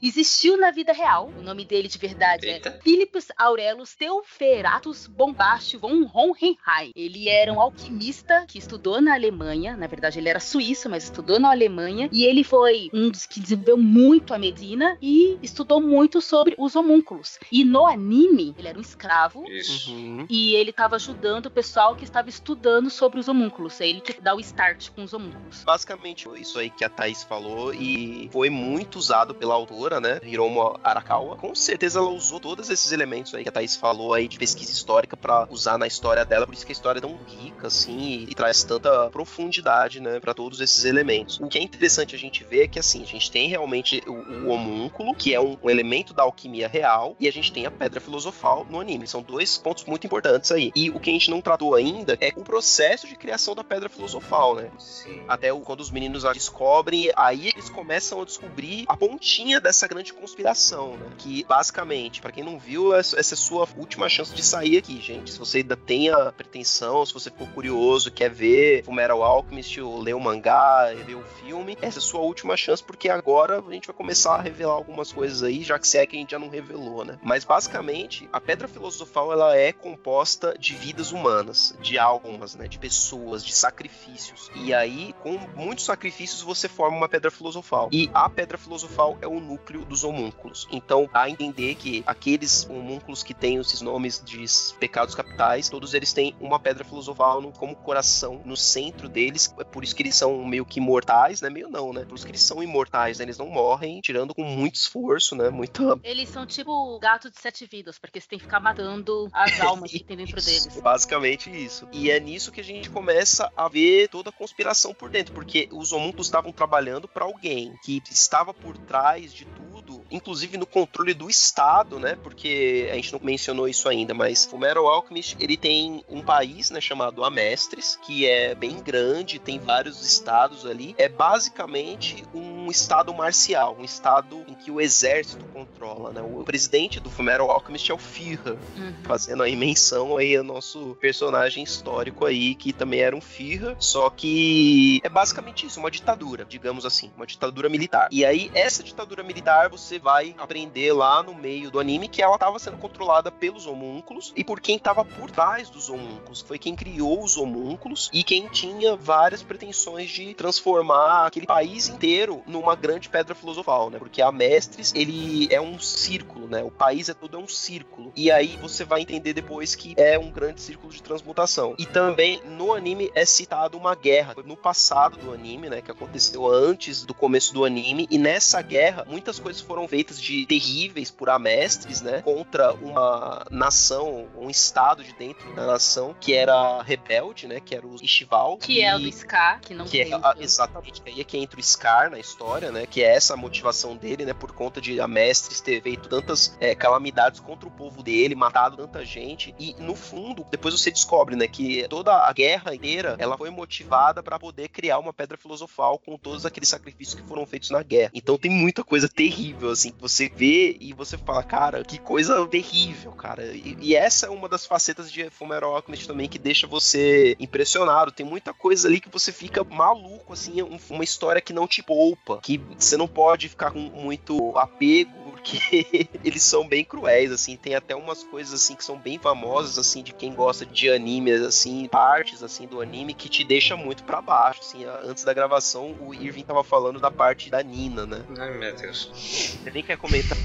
[0.03, 1.31] existiu na vida real.
[1.39, 2.69] O nome dele de verdade Eita.
[2.71, 6.93] é Philippus Aurelus Teuferatus Bombastio von Hohenheim.
[6.95, 9.77] Ele ele era um alquimista que estudou na Alemanha.
[9.77, 12.09] Na verdade, ele era suíço, mas estudou na Alemanha.
[12.11, 16.75] E ele foi um dos que desenvolveu muito a medicina e estudou muito sobre os
[16.75, 17.39] homúnculos.
[17.53, 19.45] E no anime, ele era um escravo.
[19.51, 19.93] Isso.
[19.93, 20.27] Uhum.
[20.31, 23.81] E ele estava ajudando o pessoal que estava estudando sobre os homúnculos.
[23.81, 25.65] Aí ele que dá o start com os homúnculos.
[25.65, 30.21] Basicamente, isso aí que a Thaís falou e foi muito usado pela autora, né?
[30.23, 31.37] Hiromo Arakawa.
[31.37, 34.71] Com certeza ela usou todos esses elementos aí que a Thaís falou aí de pesquisa
[34.71, 36.47] histórica pra usar na história dela.
[36.47, 40.21] Por isso que a história é tão rica, assim, e, e traz tanta profundidade, né?
[40.21, 41.39] Pra todos esses elementos.
[41.41, 44.47] O que é interessante a gente ver é que, assim, a gente tem realmente o,
[44.47, 47.71] o homúnculo, que é um, um elemento da alquimia real, e a gente tem a
[47.71, 49.07] pedra filosofal no anime.
[49.07, 50.71] São dois pontos muito importantes aí.
[50.75, 53.89] E o que a gente não tratou ainda é o processo de criação da pedra
[53.89, 54.71] filosofal, né?
[54.79, 55.23] Sim.
[55.27, 59.87] Até o- quando os meninos a descobrem, aí eles começam a descobrir a pontinha dessa
[59.87, 61.07] grande conspiração, né?
[61.19, 64.77] Que basicamente, pra quem não viu, essa essa é a sua última chance de sair
[64.79, 65.33] aqui, gente.
[65.33, 70.01] Se você ainda tem a pretensão, se você ficou curioso, quer ver Fullmetal Alchemist, ou
[70.01, 73.73] ler o mangá, ver o filme, essa é a sua última chance, porque agora a
[73.73, 76.31] gente vai começar a revelar algumas coisas aí, já que se é que a gente
[76.31, 77.19] já não revelou, né?
[77.23, 82.69] Mas basicamente, a pedra filosofal ela é composta de vidas humanas, de almas, né?
[82.69, 84.51] De pessoas, de sacrifícios.
[84.55, 87.89] E aí, com muitos sacrifícios, você forma uma pedra filosofal.
[87.91, 90.69] E a pedra filosofal é o núcleo dos homúnculos.
[90.71, 94.45] Então, a entender que aqueles homúnculos que têm esses nomes de
[94.79, 99.55] pecados capitais, todos eles têm uma pedra filosofal no- como coração no centro deles.
[99.59, 101.51] É por isso que eles são meio que imortais, né?
[101.51, 102.05] Meio não, né?
[102.05, 103.25] Por isso que eles são imortais, né?
[103.25, 105.51] Eles não morrem, tirando com muito esforço, né?
[105.51, 109.29] Muita Eles são tipo o gato de sete vidas, porque você tem que ficar matando
[109.33, 110.81] as almas que tem dentro Isso, deles.
[110.81, 111.89] Basicamente isso.
[111.93, 115.69] E é nisso que a gente começa a ver toda a conspiração por dentro, porque
[115.73, 121.15] os homúnculos estavam trabalhando para alguém que estava por trás de tudo, inclusive no controle
[121.15, 122.17] do Estado, né?
[122.23, 126.78] Porque a gente não mencionou isso ainda, mas Fullmetal Alchemist, ele tem um país, né,
[126.81, 130.95] chamado Amestres, que é bem grande, tem vários estados ali.
[130.99, 136.21] É basicamente um estado marcial, um estado em que o exército controla, né?
[136.23, 138.95] O presidente do Fullmetal Alchemist é o Führer, Uhum.
[139.05, 144.11] fazendo aí menção aí ao nosso personagem histórico aí, que também era um Führer, só
[144.11, 148.09] que é basicamente isso, uma ditadura, digamos assim, uma ditadura militar.
[148.11, 152.35] E aí, essa ditadura militar, você vai aprender lá no meio do anime que ela
[152.35, 156.75] estava sendo controlada pelos homúnculos e por quem estava por trás dos homúnculos, foi quem
[156.77, 163.09] criou os homúnculos e quem tinha várias pretensões de transformar aquele país inteiro numa grande
[163.09, 163.99] pedra filosofal, né?
[163.99, 166.63] Porque a Mestres, ele é um círculo, né?
[166.63, 168.13] O país é todo é um círculo.
[168.17, 171.75] E aí você vai entender depois que é um grande círculo de transmutação.
[171.79, 175.81] E também no anime é citado uma guerra no passado do anime, né?
[175.83, 178.07] Que aconteceu antes do começo do anime.
[178.11, 182.23] E nessa guerra, muitas coisas foram feitas de terríveis por Amestres, né?
[182.23, 187.61] Contra uma nação, um estado de dentro da nação que era rebelde, né?
[187.61, 188.57] Que era o Ishival.
[188.59, 190.15] Que é o do Ska, que não que é tem.
[190.15, 192.38] a- exatamente que aí é que entra o Scar na história,
[192.73, 192.87] né?
[192.87, 194.33] Que é essa a motivação dele, né?
[194.33, 199.05] Por conta de Amestres ter feito tantas é, calamidades contra o povo dele, matado tanta
[199.05, 199.55] gente.
[199.59, 201.49] E no fundo, depois você descobre, né?
[201.49, 206.17] Que toda a guerra inteira ela foi motivada para poder criar uma pedra filosofal com
[206.17, 208.11] todos aqueles sacrifícios que foram feitos na guerra.
[208.15, 212.47] Então tem muita coisa terrível, assim, que você vê e você fala, cara, que coisa
[212.47, 213.45] terrível, cara.
[213.47, 218.13] E, e essa é uma das facetas de Fullmetal Alchemist também que deixa você impressionado.
[218.13, 221.67] Tem muita coisa ali que você fica maluco, assim, é um- uma história que não
[221.67, 227.33] te poupa, que você não pode ficar com muito apego, porque eles são bem cruéis,
[227.33, 230.91] assim, tem até umas coisas assim que são bem famosas, assim, de quem gosta de
[230.91, 235.33] animes, assim, partes assim do anime que te deixa muito pra baixo, assim, antes da
[235.33, 238.23] gravação o Irving tava falando da parte da Nina, né?
[238.39, 239.11] Ai, meu Deus.
[239.15, 240.37] Você nem quer comentar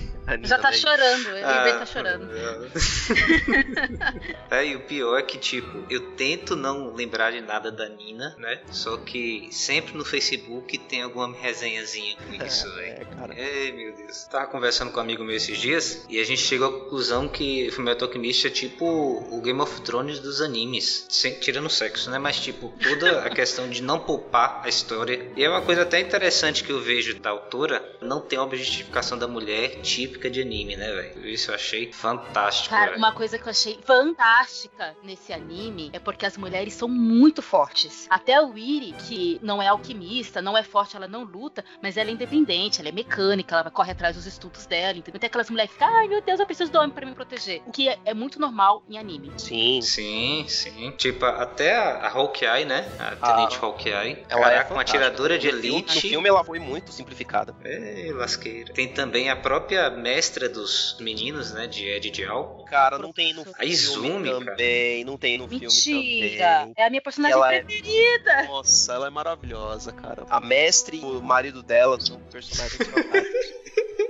[0.43, 2.29] Já tá chorando, ele Ah, tá chorando.
[4.49, 8.36] É, e o pior é que, tipo, eu tento não lembrar de nada da Nina,
[8.38, 8.62] né?
[8.71, 13.01] Só que sempre no Facebook tem alguma resenhazinha com isso, velho.
[13.01, 13.36] É, cara.
[13.38, 14.23] Ai, meu Deus.
[14.25, 17.69] Tava conversando com um amigo meu esses dias e a gente chegou à conclusão que
[17.71, 21.05] Fullmetal Alchemist é tipo o Game of Thrones dos animes.
[21.09, 22.19] Sem, tirando o sexo, né?
[22.19, 25.31] Mas, tipo, toda a questão de não poupar a história.
[25.36, 29.17] E é uma coisa até interessante que eu vejo da autora, não tem uma objetificação
[29.17, 29.79] da mulher
[30.13, 31.28] típica de anime, né, velho?
[31.28, 32.97] Isso eu achei fantástico, Cara, velho.
[32.97, 38.08] uma coisa que eu achei fantástica nesse anime é porque as mulheres são muito fortes.
[38.10, 42.10] Até a Wiri, que não é alquimista, não é forte, ela não luta, mas ela
[42.10, 45.19] é independente, ela é mecânica, ela corre atrás dos estudos dela, entendeu?
[45.19, 47.62] Tem aquelas mulheres que ficam, ai meu Deus, eu preciso do homem pra me proteger.
[47.65, 49.32] O que é, é muito normal em anime.
[49.38, 49.82] Sim.
[49.82, 50.91] Sim, sim.
[50.97, 52.88] Tipo, até a, a Hawkeye, né?
[52.99, 53.93] A Tenente Hawkeye.
[53.93, 54.82] Ela é Caraca, uma fantástica.
[54.82, 55.95] atiradora de elite.
[55.95, 57.56] No filme ela foi muito simplificada.
[57.63, 58.73] É, lasqueira.
[58.73, 61.65] Tem também a própria mestra dos meninos, né?
[61.65, 62.63] De Ed Dial.
[62.69, 64.45] Cara, não tem no A filme Izumi, cara.
[64.51, 66.59] também, não tem no filme Mentira!
[66.59, 66.73] também.
[66.77, 68.43] É a minha personagem Ela é- preferida.
[68.43, 70.25] Nossa, ela é maravilhosa, cara.
[70.29, 73.53] A mestre e o marido dela são personagens fantásticos.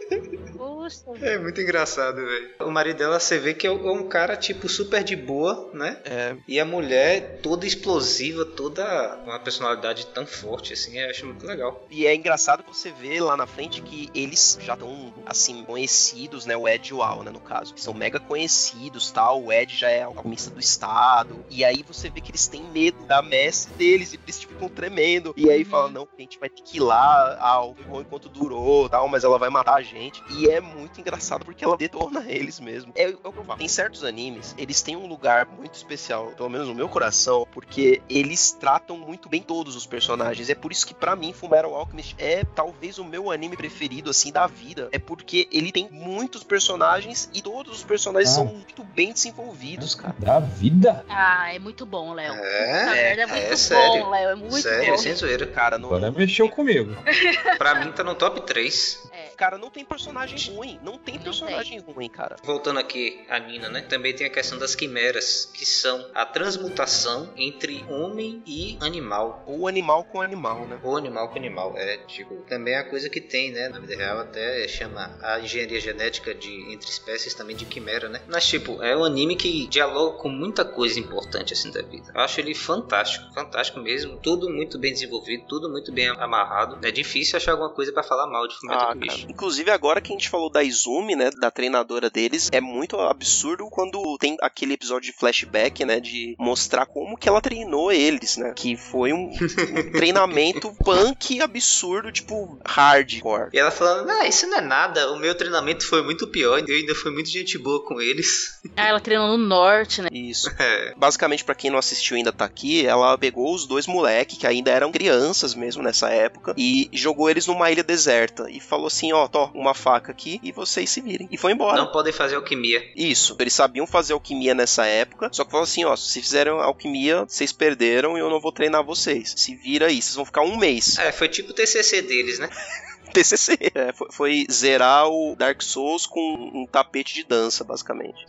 [1.22, 2.50] É muito engraçado, velho.
[2.62, 5.98] O marido dela, você vê que é um cara, tipo, super de boa, né?
[6.06, 8.84] É, E a mulher toda explosiva, toda
[9.24, 11.86] uma personalidade tão forte, assim, eu acho muito legal.
[11.90, 16.46] E é engraçado que você vê lá na frente que eles já estão, assim, conhecidos,
[16.46, 16.56] né?
[16.56, 17.74] O Ed e o Al, né, no caso.
[17.78, 19.44] São mega conhecidos, tal.
[19.44, 21.44] O Ed já é alquimista do Estado.
[21.50, 24.14] E aí você vê que eles têm medo da mestre deles.
[24.14, 25.34] E eles tipo, ficam tremendo.
[25.38, 27.38] E aí fala, não, a gente vai ter que ir lá.
[27.40, 29.08] Al, bom enquanto durou, tal.
[29.08, 30.22] Mas ela vai matar a gente.
[30.32, 32.92] E é muito engraçado porque ela detona eles mesmo.
[32.96, 33.58] É, é o que eu falo.
[33.60, 38.02] Tem certos animes, eles têm um lugar muito especial, pelo menos no meu coração, porque
[38.10, 40.50] eles tratam muito bem todos os personagens.
[40.50, 44.32] É por isso que pra mim Fullmetal Alchemist é talvez o meu anime preferido assim
[44.32, 44.90] da vida.
[44.92, 48.36] É porque ele tem muitos personagens e todos os personagens Ah.
[48.36, 50.16] são muito bem desenvolvidos, cara.
[50.20, 51.06] Da vida.
[51.10, 52.34] Ah, é muito bom, Léo.
[52.34, 54.10] É, merda, é muito é bom, sério.
[54.10, 54.30] Léo.
[54.30, 54.98] É muito Sério, bom.
[54.98, 55.48] sem zoeira.
[55.48, 56.96] Cara, não, Agora mexeu comigo.
[57.58, 59.10] Pra mim tá no top 3.
[59.12, 59.23] É.
[59.36, 60.80] cara, não tem personagem ruim.
[60.84, 62.36] Não tem Não personagem ruim, cara.
[62.44, 63.82] Voltando aqui a Nina, né?
[63.82, 69.44] Também tem a questão das quimeras, que são a transmutação entre homem e animal.
[69.46, 70.80] Ou animal com animal, né?
[70.84, 71.74] Ou animal com animal.
[71.78, 73.70] É, tipo, também é a coisa que tem, né?
[73.70, 78.22] Na vida real até chama a engenharia genética de entre espécies também de quimera, né?
[78.28, 82.12] Mas, tipo, é um anime que dialoga com muita coisa importante, assim, da vida.
[82.14, 84.18] Eu acho ele fantástico, fantástico mesmo.
[84.18, 86.80] Tudo muito bem desenvolvido, tudo muito bem amarrado.
[86.86, 88.96] É difícil achar alguma coisa pra falar mal de Fullmetal Ah.
[89.30, 91.30] Inclusive, agora que a gente falou da Izumi, né?
[91.32, 96.00] Da treinadora deles, é muito absurdo quando tem aquele episódio de flashback, né?
[96.00, 98.54] De mostrar como que ela treinou eles, né?
[98.56, 103.50] Que foi um, um treinamento punk absurdo, tipo, hardcore.
[103.54, 106.76] E ela falando, ah, isso não é nada, o meu treinamento foi muito pior, eu
[106.76, 108.60] ainda fui muito gente boa com eles.
[108.76, 110.10] Ah, ela treinou no norte, né?
[110.12, 110.50] Isso.
[110.58, 110.96] É.
[110.98, 114.72] Basicamente, pra quem não assistiu ainda tá aqui, ela pegou os dois moleques, que ainda
[114.72, 118.50] eram crianças mesmo nessa época, e jogou eles numa ilha deserta.
[118.50, 121.28] E falou assim: ó, tô, uma faca aqui e vocês se virem.
[121.32, 121.78] E foi embora.
[121.78, 122.84] Não podem fazer alquimia.
[122.96, 127.26] Isso, eles sabiam fazer alquimia nessa época, só que falou assim, ó, se fizeram alquimia,
[127.28, 129.34] vocês perderam e eu não vou treinar vocês.
[129.38, 130.98] Se vira aí, vocês vão ficar um mês.
[130.98, 132.50] É, foi tipo o TCC deles, né?
[133.14, 133.58] TCC.
[133.76, 136.20] É, foi, foi zerar o Dark Souls com
[136.54, 138.26] um tapete de dança, basicamente.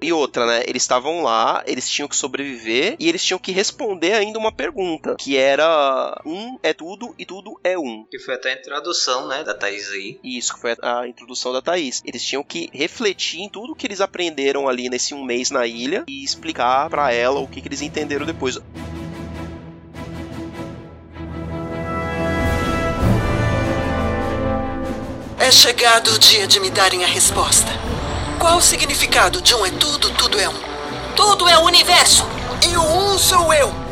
[0.00, 0.62] e outra, né?
[0.66, 5.16] Eles estavam lá, eles tinham que sobreviver e eles tinham que responder ainda uma pergunta,
[5.18, 8.04] que era um é tudo e tudo é um.
[8.10, 10.20] Que foi até a introdução, né, da Thaís aí.
[10.22, 12.02] Isso, que foi a a introdução da Thaís.
[12.04, 16.04] Eles tinham que refletir em tudo que eles aprenderam ali nesse um mês na ilha
[16.08, 18.58] e explicar pra ela o que, que eles entenderam depois.
[25.46, 27.70] É chegado o dia de me darem a resposta.
[28.36, 30.54] Qual o significado de um é tudo, tudo é um?
[31.14, 32.26] Tudo é o universo!
[32.68, 33.85] E o um sou eu!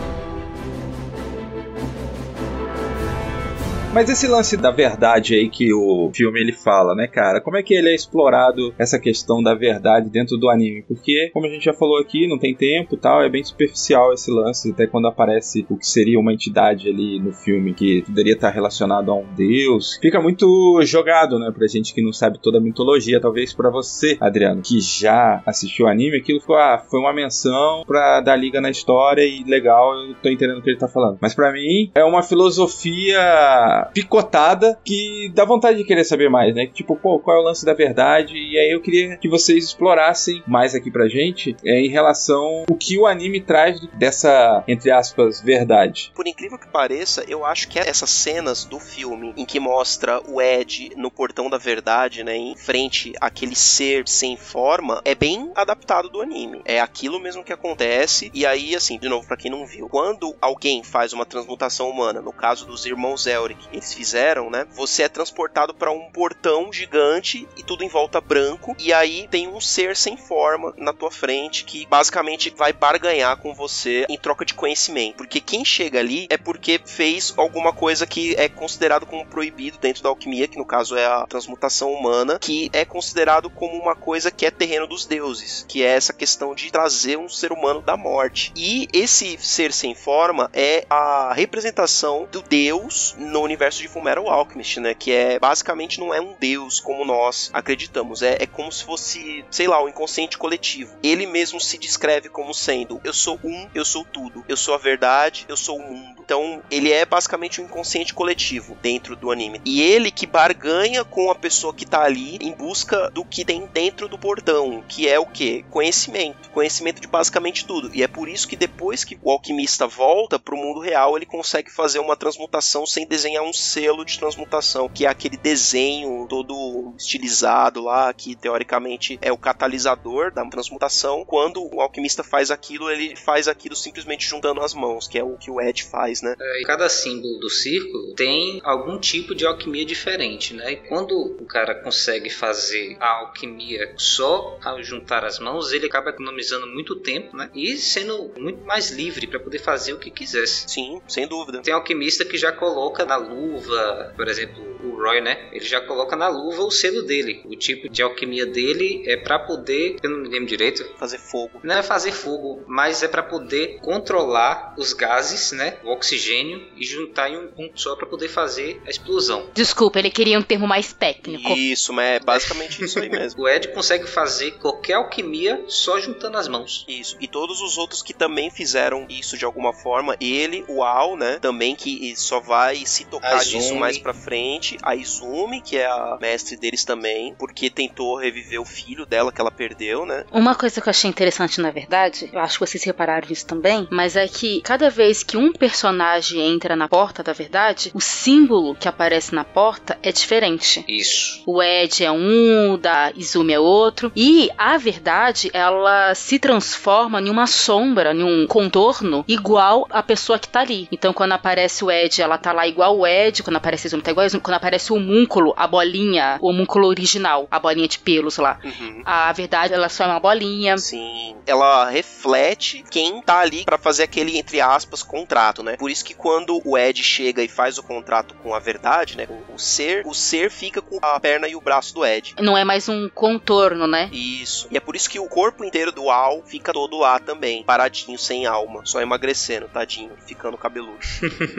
[3.94, 7.40] Mas esse lance da verdade aí que o filme ele fala, né, cara?
[7.40, 10.82] Como é que ele é explorado essa questão da verdade dentro do anime?
[10.82, 14.32] Porque, como a gente já falou aqui, não tem tempo tal, é bem superficial esse
[14.32, 18.50] lance, até quando aparece o que seria uma entidade ali no filme que poderia estar
[18.50, 19.96] relacionado a um deus.
[20.02, 23.20] Fica muito jogado, né, pra gente que não sabe toda a mitologia.
[23.20, 27.84] Talvez pra você, Adriano, que já assistiu o anime, aquilo foi, ah, foi uma menção
[27.86, 31.18] pra dar liga na história e legal, eu tô entendendo o que ele tá falando.
[31.20, 36.66] Mas pra mim, é uma filosofia picotada que dá vontade de querer saber mais, né?
[36.66, 38.34] Tipo, pô, qual é o lance da verdade?
[38.34, 42.76] E aí eu queria que vocês explorassem mais aqui pra gente é, em relação o
[42.76, 46.12] que o anime traz dessa, entre aspas, verdade.
[46.14, 50.40] Por incrível que pareça, eu acho que essas cenas do filme em que mostra o
[50.40, 56.08] Ed no portão da verdade, né, em frente àquele ser sem forma, é bem adaptado
[56.08, 56.62] do anime.
[56.64, 58.30] É aquilo mesmo que acontece.
[58.34, 62.20] E aí, assim, de novo, pra quem não viu, quando alguém faz uma transmutação humana,
[62.20, 64.66] no caso dos irmãos Elric, eles fizeram, né?
[64.72, 68.74] Você é transportado para um portão gigante e tudo em volta branco.
[68.78, 73.54] E aí tem um ser sem forma na tua frente que basicamente vai barganhar com
[73.54, 75.16] você em troca de conhecimento.
[75.16, 80.02] Porque quem chega ali é porque fez alguma coisa que é considerado como proibido dentro
[80.02, 84.30] da alquimia, que no caso é a transmutação humana, que é considerado como uma coisa
[84.30, 87.96] que é terreno dos deuses, que é essa questão de trazer um ser humano da
[87.96, 88.52] morte.
[88.56, 94.28] E esse ser sem forma é a representação do deus no universo universo de Fullmetal
[94.28, 94.94] Alchemist, né?
[94.94, 98.22] Que é basicamente não é um deus como nós acreditamos.
[98.22, 100.96] É, é como se fosse, sei lá, o um inconsciente coletivo.
[101.02, 104.78] Ele mesmo se descreve como sendo: eu sou um, eu sou tudo, eu sou a
[104.78, 106.14] verdade, eu sou o mundo.
[106.24, 109.60] Então, ele é basicamente um inconsciente coletivo dentro do anime.
[109.64, 113.66] E ele que barganha com a pessoa que tá ali em busca do que tem
[113.66, 115.62] dentro do portão, que é o que?
[115.64, 116.50] Conhecimento.
[116.50, 117.90] Conhecimento de basicamente tudo.
[117.94, 121.70] E é por isso que depois que o alquimista volta pro mundo real, ele consegue
[121.70, 127.82] fazer uma transmutação sem desenhar um selo de transmutação, que é aquele desenho todo estilizado
[127.82, 131.24] lá, que teoricamente é o catalisador da transmutação.
[131.24, 135.36] Quando o alquimista faz aquilo, ele faz aquilo simplesmente juntando as mãos, que é o
[135.36, 136.34] que o Ed faz, né?
[136.38, 140.72] É, cada símbolo do círculo tem algum tipo de alquimia diferente, né?
[140.72, 146.10] E quando o cara consegue fazer a alquimia só ao juntar as mãos, ele acaba
[146.10, 147.50] economizando muito tempo, né?
[147.54, 150.64] E sendo muito mais livre para poder fazer o que quisesse.
[150.68, 151.60] Sim, sem dúvida.
[151.60, 155.48] Tem alquimista que já coloca na luva, por exemplo, o Roy, né?
[155.52, 157.42] Ele já coloca na luva o selo dele.
[157.44, 161.60] O tipo de alquimia dele é para poder, eu não me lembro direito, fazer fogo.
[161.62, 165.78] Não é fazer fogo, mas é para poder controlar os gases, né?
[165.84, 169.48] O oxigênio e juntar em um ponto só para poder fazer a explosão.
[169.54, 171.50] Desculpa, ele queria um termo mais técnico.
[171.52, 173.42] Isso, mas é basicamente isso aí mesmo.
[173.44, 176.84] o Ed consegue fazer qualquer alquimia só juntando as mãos.
[176.88, 177.16] Isso.
[177.20, 181.38] E todos os outros que também fizeram isso de alguma forma, ele, o Al, né,
[181.40, 186.18] também que só vai se tocar disso mais para frente, a Izumi, que é a
[186.20, 190.24] mestre deles também, porque tentou reviver o filho dela que ela perdeu, né?
[190.30, 193.88] Uma coisa que eu achei interessante, na verdade, eu acho que vocês repararam isso também,
[193.90, 198.74] mas é que cada vez que um personagem entra na porta da verdade, o símbolo
[198.74, 200.84] que aparece na porta é diferente.
[200.86, 201.42] Isso.
[201.46, 207.20] O Ed é um, o da Izumi é outro, e a verdade, ela se transforma
[207.20, 210.88] em uma sombra, em um contorno igual a pessoa que tá ali.
[210.92, 214.02] Então, quando aparece o Ed, ela tá lá igual o Ed, quando aparece a Izumi
[214.02, 217.88] tá igual a Izumi, quando aparece o homúnculo, a bolinha, o homúnculo original, a bolinha
[217.88, 218.58] de pelos lá.
[218.62, 219.02] Uhum.
[219.04, 220.76] A verdade, ela só é uma bolinha.
[220.78, 221.36] Sim.
[221.46, 225.76] Ela reflete quem tá ali para fazer aquele, entre aspas, contrato, né?
[225.76, 229.26] Por isso que quando o Ed chega e faz o contrato com a verdade, né?
[229.54, 232.34] O ser, o ser fica com a perna e o braço do Ed.
[232.40, 234.08] Não é mais um contorno, né?
[234.12, 234.68] Isso.
[234.70, 238.18] E é por isso que o corpo inteiro do Al fica todo lá também, paradinho,
[238.18, 240.98] sem alma, só emagrecendo, tadinho, ficando cabeludo.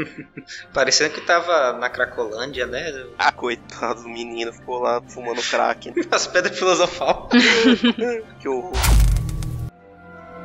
[0.73, 2.91] Parecendo que tava na Cracolândia, né?
[3.17, 5.93] Ah, coitado do menino, ficou lá fumando crack.
[6.11, 7.29] As pedras filosofal.
[8.39, 8.73] que horror.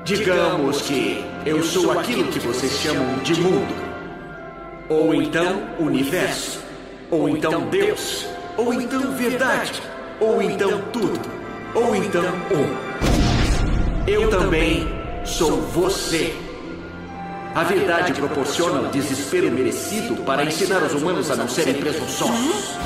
[0.05, 3.75] Digamos que eu sou aquilo que vocês chamam de mundo.
[4.88, 6.62] Ou então universo.
[7.11, 8.27] Ou então Deus.
[8.57, 9.83] Ou então verdade.
[10.18, 11.20] Ou então tudo.
[11.75, 14.11] Ou então um.
[14.11, 14.88] Eu também
[15.25, 16.35] sou você.
[17.53, 22.77] A verdade proporciona o desespero merecido para ensinar os humanos a não serem presunçosos.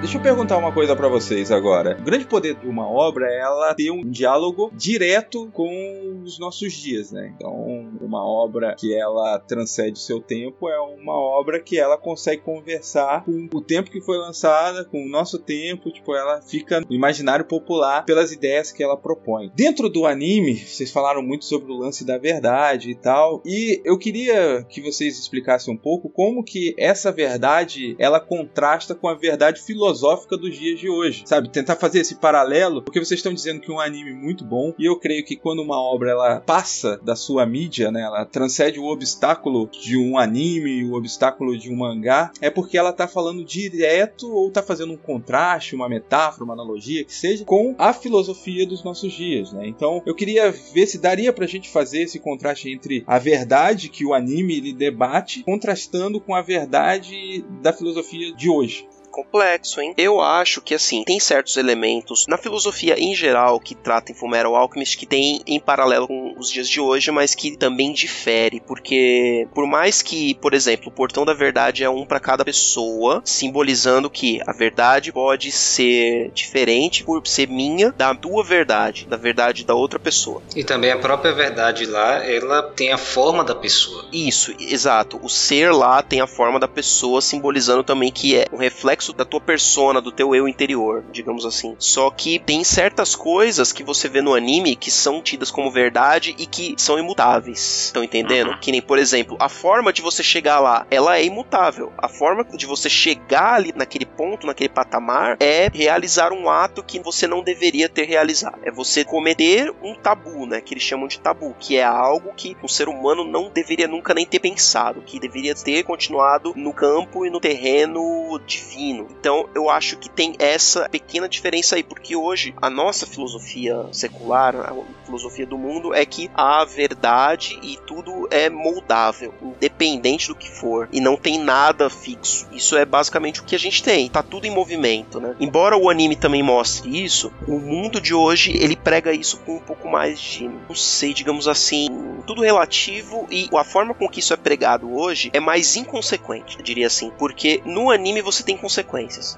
[0.00, 1.98] Deixa eu perguntar uma coisa para vocês agora.
[2.00, 6.72] O grande poder de uma obra é ela ter um diálogo direto com os nossos
[6.72, 7.34] dias, né?
[7.36, 7.52] Então,
[8.00, 13.26] uma obra que ela transcende o seu tempo é uma obra que ela consegue conversar
[13.26, 17.44] com o tempo que foi lançada, com o nosso tempo, tipo, ela fica no imaginário
[17.44, 19.52] popular pelas ideias que ela propõe.
[19.54, 23.98] Dentro do anime, vocês falaram muito sobre o lance da verdade e tal, e eu
[23.98, 29.60] queria que vocês explicassem um pouco como que essa verdade ela contrasta com a verdade
[29.60, 31.48] filosófica filosófica dos dias de hoje, sabe?
[31.48, 34.84] Tentar fazer esse paralelo, porque vocês estão dizendo que é um anime muito bom, e
[34.86, 38.84] eu creio que quando uma obra ela passa da sua mídia, né, ela transcende o
[38.84, 44.32] obstáculo de um anime, o obstáculo de um mangá, é porque ela tá falando direto
[44.32, 48.84] ou tá fazendo um contraste, uma metáfora, uma analogia, que seja, com a filosofia dos
[48.84, 49.66] nossos dias, né?
[49.66, 54.04] Então, eu queria ver se daria pra gente fazer esse contraste entre a verdade que
[54.04, 59.94] o anime ele debate, contrastando com a verdade da filosofia de hoje complexo, hein?
[59.96, 64.56] Eu acho que, assim, tem certos elementos na filosofia em geral que trata em Fullmetal
[64.56, 69.48] Alchemist que tem em paralelo com os dias de hoje, mas que também difere, porque
[69.54, 74.10] por mais que, por exemplo, o portão da verdade é um para cada pessoa, simbolizando
[74.10, 79.74] que a verdade pode ser diferente por ser minha da tua verdade, da verdade da
[79.74, 80.42] outra pessoa.
[80.54, 84.04] E também a própria verdade lá, ela tem a forma da pessoa.
[84.12, 85.18] Isso, exato.
[85.22, 89.12] O ser lá tem a forma da pessoa, simbolizando também que é um reflexo reflexo
[89.14, 91.74] da tua persona, do teu eu interior, digamos assim.
[91.78, 96.34] Só que tem certas coisas que você vê no anime que são tidas como verdade
[96.38, 97.86] e que são imutáveis.
[97.86, 98.58] Estão entendendo?
[98.58, 101.92] Que nem, por exemplo, a forma de você chegar lá, ela é imutável.
[101.96, 107.00] A forma de você chegar ali naquele ponto, naquele patamar, é realizar um ato que
[107.00, 108.58] você não deveria ter realizado.
[108.62, 110.60] É você cometer um tabu, né?
[110.60, 114.12] Que eles chamam de tabu, que é algo que um ser humano não deveria nunca
[114.12, 118.89] nem ter pensado, que deveria ter continuado no campo e no terreno divino.
[118.98, 124.56] Então, eu acho que tem essa pequena diferença aí, porque hoje a nossa filosofia secular,
[124.56, 130.50] a filosofia do mundo é que a verdade e tudo é moldável, independente do que
[130.50, 132.46] for, e não tem nada fixo.
[132.52, 134.08] Isso é basicamente o que a gente tem.
[134.08, 135.34] Tá tudo em movimento, né?
[135.40, 139.60] Embora o anime também mostre isso, o mundo de hoje ele prega isso com um
[139.60, 141.88] pouco mais de, não sei, digamos assim,
[142.26, 146.62] tudo relativo e a forma com que isso é pregado hoje é mais inconsequente, eu
[146.62, 148.79] diria assim, porque no anime você tem consequências.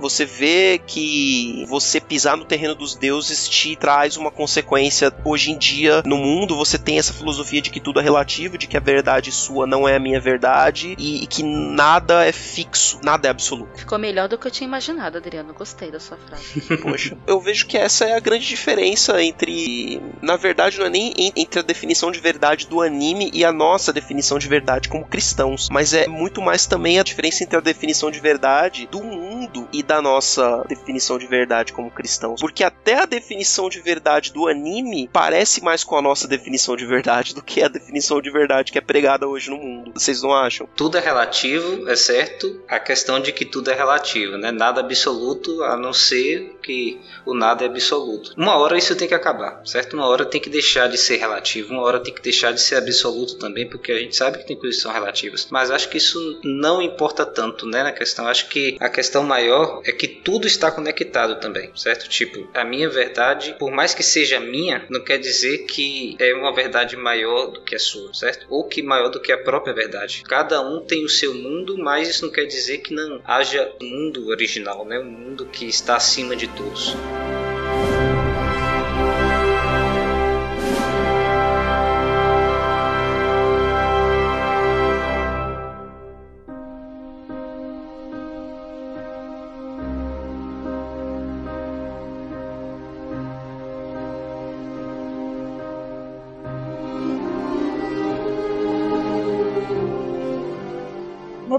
[0.00, 5.58] Você vê que você pisar no terreno dos deuses te traz uma consequência hoje em
[5.58, 6.56] dia no mundo.
[6.56, 9.88] Você tem essa filosofia de que tudo é relativo, de que a verdade sua não
[9.88, 13.78] é a minha verdade e, e que nada é fixo, nada é absoluto.
[13.78, 15.52] Ficou melhor do que eu tinha imaginado, Adriano.
[15.54, 16.60] Gostei da sua frase.
[16.82, 20.00] Poxa, eu vejo que essa é a grande diferença entre.
[20.20, 23.52] Na verdade, não é nem en- entre a definição de verdade do anime e a
[23.52, 27.60] nossa definição de verdade como cristãos, mas é muito mais também a diferença entre a
[27.60, 29.31] definição de verdade do mundo
[29.72, 32.40] e da nossa definição de verdade como cristãos.
[32.40, 36.86] Porque até a definição de verdade do anime parece mais com a nossa definição de
[36.86, 39.92] verdade do que a definição de verdade que é pregada hoje no mundo.
[39.94, 40.68] Vocês não acham?
[40.76, 44.50] Tudo é relativo, exceto a questão de que tudo é relativo, né?
[44.50, 48.32] Nada absoluto a não ser que o nada é absoluto.
[48.36, 49.94] Uma hora isso tem que acabar, certo?
[49.94, 52.76] Uma hora tem que deixar de ser relativo, uma hora tem que deixar de ser
[52.76, 55.48] absoluto também, porque a gente sabe que tem coisas que são relativas.
[55.50, 58.26] Mas acho que isso não importa tanto, né, na questão.
[58.26, 62.08] Acho que a questão maior é que tudo está conectado também, certo?
[62.08, 66.54] Tipo, a minha verdade, por mais que seja minha, não quer dizer que é uma
[66.54, 68.46] verdade maior do que a sua, certo?
[68.48, 70.22] Ou que maior do que a própria verdade.
[70.26, 73.86] Cada um tem o seu mundo, mas isso não quer dizer que não haja um
[73.86, 74.98] mundo original, né?
[74.98, 77.41] Um mundo que está acima de todos.